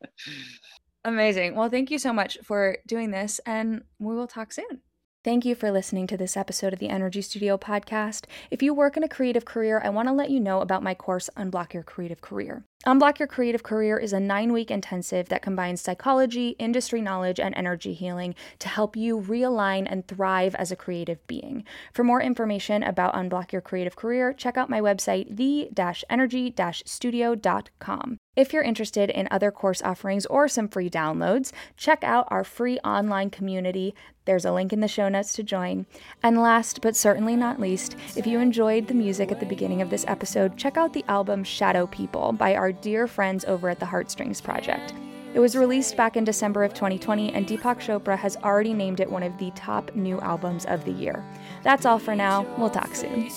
Amazing. 1.06 1.54
Well, 1.54 1.70
thank 1.70 1.92
you 1.92 2.00
so 2.00 2.12
much 2.12 2.36
for 2.42 2.78
doing 2.84 3.12
this, 3.12 3.40
and 3.46 3.84
we 4.00 4.16
will 4.16 4.26
talk 4.26 4.52
soon. 4.52 4.80
Thank 5.22 5.44
you 5.44 5.54
for 5.54 5.70
listening 5.70 6.08
to 6.08 6.16
this 6.16 6.36
episode 6.36 6.72
of 6.72 6.80
the 6.80 6.88
Energy 6.88 7.22
Studio 7.22 7.56
podcast. 7.56 8.24
If 8.50 8.60
you 8.60 8.74
work 8.74 8.96
in 8.96 9.04
a 9.04 9.08
creative 9.08 9.44
career, 9.44 9.80
I 9.84 9.88
want 9.88 10.08
to 10.08 10.12
let 10.12 10.30
you 10.30 10.40
know 10.40 10.60
about 10.60 10.82
my 10.82 10.94
course, 10.94 11.30
Unblock 11.36 11.74
Your 11.74 11.84
Creative 11.84 12.20
Career. 12.20 12.64
Unblock 12.86 13.20
Your 13.20 13.28
Creative 13.28 13.62
Career 13.62 13.96
is 13.98 14.12
a 14.12 14.18
nine 14.18 14.52
week 14.52 14.68
intensive 14.68 15.28
that 15.28 15.42
combines 15.42 15.80
psychology, 15.80 16.56
industry 16.58 17.00
knowledge, 17.00 17.38
and 17.38 17.54
energy 17.56 17.94
healing 17.94 18.34
to 18.58 18.68
help 18.68 18.96
you 18.96 19.20
realign 19.20 19.86
and 19.88 20.08
thrive 20.08 20.56
as 20.56 20.72
a 20.72 20.76
creative 20.76 21.24
being. 21.28 21.62
For 21.92 22.02
more 22.02 22.20
information 22.20 22.82
about 22.82 23.14
Unblock 23.14 23.52
Your 23.52 23.62
Creative 23.62 23.94
Career, 23.94 24.32
check 24.32 24.56
out 24.56 24.70
my 24.70 24.80
website, 24.80 25.36
the 25.36 25.70
energy 26.10 26.52
studio.com. 26.84 28.18
If 28.36 28.52
you're 28.52 28.62
interested 28.62 29.08
in 29.08 29.28
other 29.30 29.50
course 29.50 29.80
offerings 29.80 30.26
or 30.26 30.46
some 30.46 30.68
free 30.68 30.90
downloads, 30.90 31.52
check 31.78 32.04
out 32.04 32.28
our 32.28 32.44
free 32.44 32.78
online 32.80 33.30
community. 33.30 33.94
There's 34.26 34.44
a 34.44 34.52
link 34.52 34.74
in 34.74 34.80
the 34.80 34.88
show 34.88 35.08
notes 35.08 35.32
to 35.34 35.42
join. 35.42 35.86
And 36.22 36.38
last 36.38 36.82
but 36.82 36.94
certainly 36.94 37.34
not 37.34 37.58
least, 37.58 37.96
if 38.14 38.26
you 38.26 38.38
enjoyed 38.38 38.88
the 38.88 38.94
music 38.94 39.32
at 39.32 39.40
the 39.40 39.46
beginning 39.46 39.80
of 39.80 39.88
this 39.88 40.04
episode, 40.06 40.58
check 40.58 40.76
out 40.76 40.92
the 40.92 41.04
album 41.08 41.44
Shadow 41.44 41.86
People 41.86 42.32
by 42.32 42.54
our 42.54 42.72
dear 42.72 43.06
friends 43.06 43.46
over 43.46 43.70
at 43.70 43.80
the 43.80 43.86
Heartstrings 43.86 44.42
Project. 44.42 44.92
It 45.32 45.40
was 45.40 45.56
released 45.56 45.96
back 45.96 46.18
in 46.18 46.24
December 46.24 46.62
of 46.62 46.74
2020, 46.74 47.32
and 47.32 47.46
Deepak 47.46 47.78
Chopra 47.78 48.18
has 48.18 48.36
already 48.38 48.74
named 48.74 49.00
it 49.00 49.10
one 49.10 49.22
of 49.22 49.36
the 49.38 49.50
top 49.52 49.94
new 49.94 50.20
albums 50.20 50.66
of 50.66 50.84
the 50.84 50.92
year. 50.92 51.24
That's 51.62 51.86
all 51.86 51.98
for 51.98 52.14
now. 52.14 52.46
We'll 52.58 52.68
talk 52.68 52.94
soon. 52.94 53.30